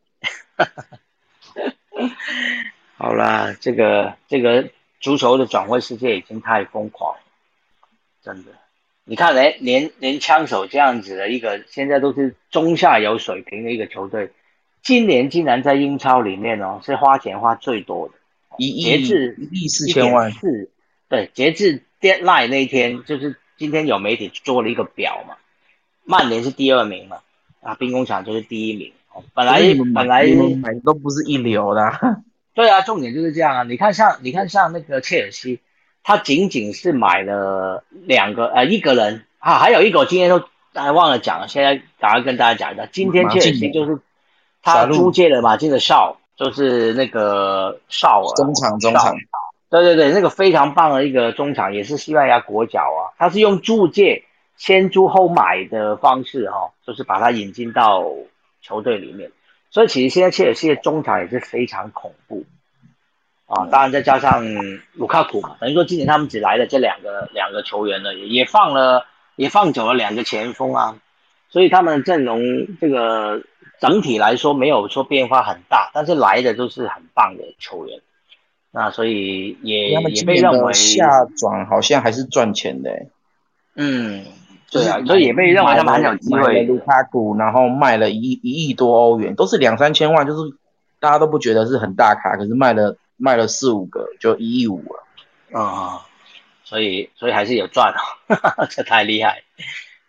[2.97, 4.67] 好啦，这个这个
[4.99, 7.21] 足球的转会世界已经太疯狂了，
[8.21, 8.51] 真的。
[9.05, 14.31] 你看连连连枪手这样子的一个，现在都是中下游水平的一个球队，
[14.83, 18.13] 今年竟然在英超里面哦是花钱花最多的，
[18.57, 20.69] 一亿截至一亿四千万，四，
[21.07, 25.37] 对，截至 deadline 那一天，就是今天有媒体做了一个表嘛，
[26.03, 27.21] 曼联是第二名嘛，
[27.61, 28.91] 啊，兵工厂就是第一名。
[29.11, 29.59] 哦本来
[29.95, 30.23] 本来
[30.61, 32.21] 买都不是一流的啊、
[32.59, 33.63] 对啊，重点就是这样啊。
[33.63, 35.61] 你看像你看像那个切尔西，
[36.03, 40.43] 他仅仅是买了两个呃一个人啊，还有一个我今天都
[40.73, 43.97] 还忘了讲了，现在赶快跟大家讲一下，今天切尔西就是
[44.61, 49.15] 他租借了马竞的少，就是那个少尔中场中场。
[49.69, 53.15] 对对对，那个非常棒的一个中场，也是西班牙国脚啊。
[53.17, 54.25] 他是用租借
[54.57, 58.03] 先租后买的方式哈，就是把他引进到
[58.61, 59.31] 球队里面。
[59.69, 62.45] 所以其实现在切尔西的中场也是非常恐怖
[63.47, 63.67] 啊。
[63.67, 64.43] 当然再加上
[64.93, 69.05] 卢卡库嘛，等于说今年他们只来了这两个两个球员了，也也放了
[69.35, 70.99] 也放走了两个前锋啊。
[71.49, 72.39] 所以他们的阵容
[72.79, 73.41] 这个
[73.79, 78.01] 整体来说没有说变化很大，但是来的都是很棒的球员。
[78.71, 83.07] 那所以也也被认为下转好像还是赚钱的，
[83.73, 84.25] 嗯，
[84.71, 86.63] 对啊，所以也被认为他们很有机会。
[86.63, 90.53] 卢卡古，然后卖了一一亿多欧元，都是两三千万，就是
[90.99, 96.05] 大家都不觉得是很大卡，可是卖了卖了四五个就一亿五了，啊，
[96.63, 97.93] 所以所以还是有赚
[98.27, 99.41] 啊， 这太厉害，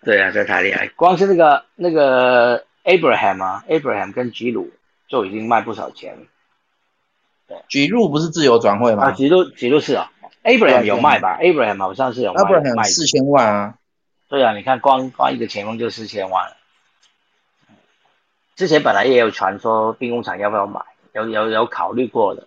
[0.05, 4.71] 对啊，这太厉害，光是那个那个 Abraham 啊，Abraham 跟吉鲁
[5.09, 6.27] 就已经卖不少钱了。
[7.69, 9.07] 吉路不是自由转会吗？
[9.07, 10.13] 啊，吉路吉路是啊
[10.45, 13.75] ，Abraham 有卖吧？Abraham 好像是有卖，四千万啊。
[14.31, 16.57] 对啊，你看光光一个前锋就四千万。
[18.55, 20.81] 之前本来也有传说兵工厂要不要买，
[21.13, 22.47] 有有有考虑过的，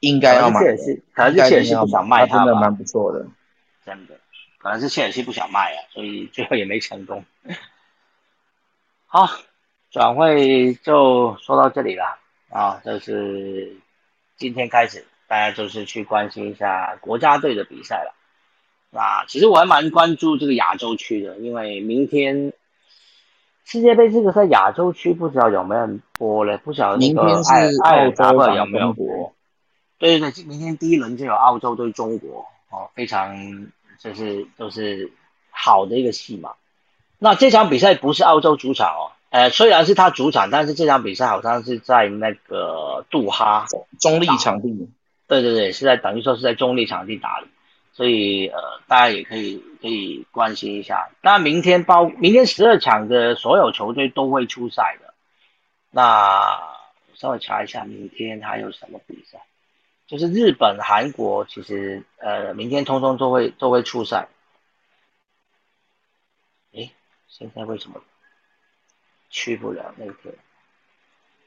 [0.00, 0.60] 应该要买。
[0.60, 3.26] 切尔西可能是切尔西不想卖他真的蛮不错的，
[3.86, 4.18] 真的，
[4.58, 7.24] 可能是切尔西不想卖啊，所以 最后也没成功。
[9.06, 9.28] 好，
[9.92, 12.18] 转会就说到这里了
[12.50, 13.76] 啊，就是。
[14.38, 18.12] 今天开始，大家就是去关心一下国家队的比赛了。
[18.94, 22.52] 那其实我还蛮关注这个亚洲区的，因为明天
[23.64, 26.58] 世界杯这个在亚洲区不知道有没有播嘞？
[26.58, 27.50] 不晓得明天是
[27.82, 29.32] 澳洲有没有播？
[29.98, 33.66] 对对对，明天第一轮就有澳洲对中国哦，非常
[33.98, 35.10] 就是都是
[35.50, 36.52] 好的一个戏嘛。
[37.18, 39.02] 那这场比赛不是澳洲主场哦。
[39.30, 43.64] 呃，虽然是他主场，但是这场比赛好像是在那个杜哈
[43.98, 44.88] 中立场地。
[45.26, 47.46] 对对对，是在等于说是在中立场地打的，
[47.92, 51.10] 所以呃，大家也可以可以关心一下。
[51.20, 55.14] 那明天包明天十二场的所有球队都会出赛的。
[55.90, 56.58] 那
[57.14, 59.40] 稍微查一下，明天还有什么比赛？
[60.06, 64.28] 就是日本、韩国，其实呃，明天通通都会都会出赛。
[66.72, 66.90] 诶，
[67.28, 68.02] 现在为什么？
[69.34, 70.34] 去不了那天，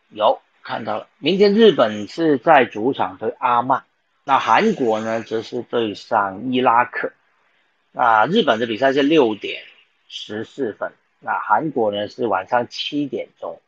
[0.09, 1.07] 有看到了。
[1.19, 3.83] 明天日本是在主场对阿曼，
[4.27, 7.13] 那韩国呢则是对上伊拉克。
[7.91, 9.61] 那日本的比赛是六点
[10.07, 13.61] 十四分，那韩国呢是晚上七点钟。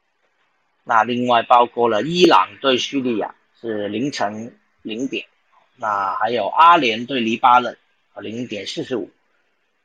[0.83, 5.27] 那另外包括了伊朗对叙利亚是凌晨零点，
[5.75, 7.77] 那还有阿联对黎巴嫩
[8.13, 9.11] 啊零点四十五，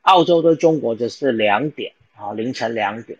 [0.00, 3.18] 澳洲对中国则是两点啊凌晨两点。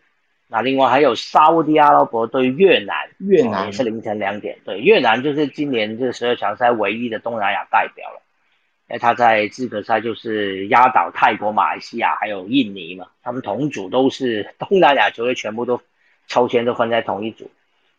[0.54, 4.58] 那另外还有沙地阿拉伯对越南，越南也是凌晨两点。
[4.66, 8.20] 对，越南就是今年这十二强赛唯一的东南亚代表了，
[8.90, 15.80] 因为他在资格赛就是压倒泰国、马来西亚还有印尼嘛，他们同组都是 东南亚球队，全部都
[16.26, 17.50] 抽签都分在同一组。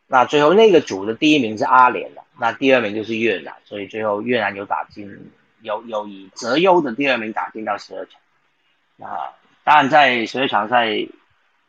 [0.05, 5.09] 那最后那个组的第一名是阿联的，那第二名就是越南，所以最后越南有打进，
[5.63, 8.21] 有有以择优的第二名打进到十二强。
[8.97, 9.07] 那
[9.63, 11.07] 当然在十二强赛。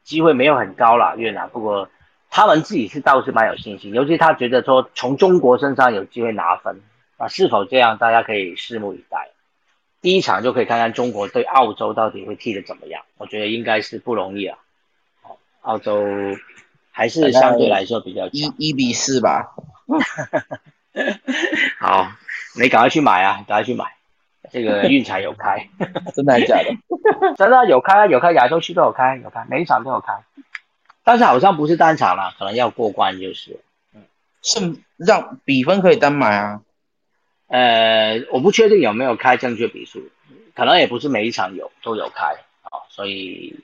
[0.05, 1.49] 机会没有很高啦，越南。
[1.49, 1.89] 不过
[2.31, 6.81] 他们自己是倒是蛮有信心，尤其他觉得说从中国身上有机会拿分
[7.17, 9.31] 啊，是否这样，大家可以拭目以待。
[10.01, 14.59] 第一场就可以看看中国对澳洲到底会踢得怎么样，我觉得应该是不容易啊。
[15.63, 16.05] 澳洲
[16.91, 19.55] 还是相对来说比较一一比四吧。
[21.81, 22.09] 好，
[22.61, 23.87] 你赶快去买啊，赶快去买。
[24.51, 25.69] 这个运彩有开，
[26.15, 26.71] 真的还是假的？
[27.37, 30.13] 真的有开，有开，亚洲区都有开，有开，每一场都有开，
[31.03, 33.61] 但是好像不是单场啦，可能要过关就是。
[33.95, 34.03] 嗯，
[34.43, 36.61] 是让比分可以单买啊？
[37.47, 40.09] 呃，我不确定有没有开正确比数，
[40.55, 42.27] 可能也不是每一场有都有开
[42.63, 43.61] 啊，所以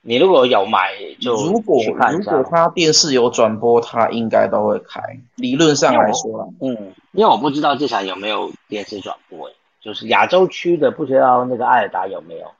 [0.00, 5.00] 你如果有买就如果如果他电视有转播，他应该都会开。
[5.36, 9.50] 理论上来说，嗯，因为我不知道这场有没有电视转播
[9.82, 12.52] 就是亚洲区的，不知道那个艾尔达有没有？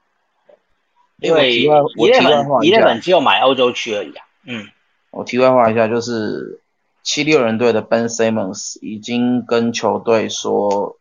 [1.18, 4.26] 因为一日本一日本只有买欧洲区而已啊。
[4.44, 4.66] 嗯，
[5.12, 6.60] 我题外话一下，就是
[7.04, 10.96] 七六人队的 Ben Simmons 已经跟球队说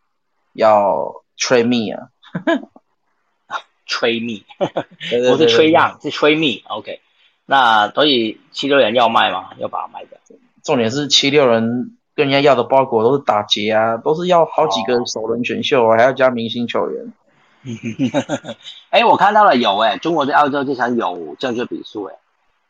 [0.52, 2.12] 要 trade me 啊，
[3.84, 4.44] 吹 me，
[5.28, 6.62] 不是吹样，是吹 me。
[6.68, 7.00] OK，
[7.46, 9.50] 那所以七六人要卖吗？
[9.58, 10.18] 要把它卖掉？
[10.62, 17.12] 重点是七六人跟人家要的包裹都是打劫啊，都是要好几个首轮选秀啊，还要加明星球员。
[18.90, 22.14] 哎，我看到了有哎，中国对澳洲这场有正确比数哎，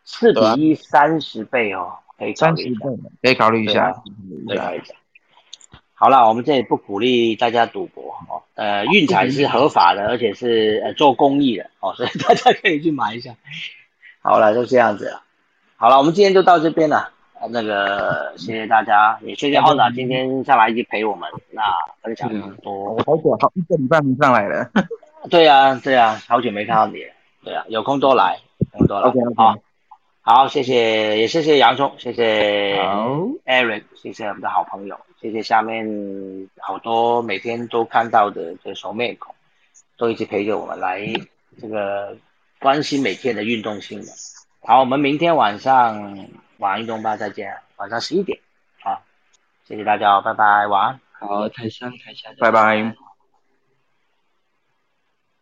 [0.05, 2.81] 四比一三十倍哦，可以考虑一下，
[3.23, 3.93] 可以考虑一下，
[4.47, 4.95] 可以考虑一下。
[5.95, 13.35] 好了，我们这里不鼓励大家赌博哦，呃，运彩是合法的，而且是呃做公益的哦， 所以大家可以去买一下。
[14.21, 15.23] 好了，就这样子了。
[15.77, 17.11] 好了，我们今天就到这边了。
[17.51, 21.63] 那个谢谢大家，也谢谢浩仔今天下来一起陪我们，那
[22.03, 22.97] 分享很多。
[23.05, 24.71] 好久好一个礼拜没上来了。
[25.31, 27.13] 对呀，对呀，好久没看到你了。
[27.45, 29.09] 对啊，有空多来，有空多来。
[29.09, 29.57] ok 好，
[30.21, 32.81] 好，谢谢，也谢谢洋葱，谢谢
[33.45, 39.35] Eric，谢谢我们的好朋友，谢谢下面好多每天都看到的这熟面孔，
[39.97, 41.01] 都一直陪着我们来
[41.61, 42.17] 这个
[42.61, 44.07] 关心每天的运动新闻。
[44.65, 46.29] 好，我们明天晚上。
[46.63, 47.59] 晚运动吧，再见。
[47.77, 48.39] 晚上十一点，
[48.85, 49.03] 啊，
[49.65, 51.01] 谢谢大家，拜拜，晚安。
[51.19, 53.12] 好，台山台下，拜拜。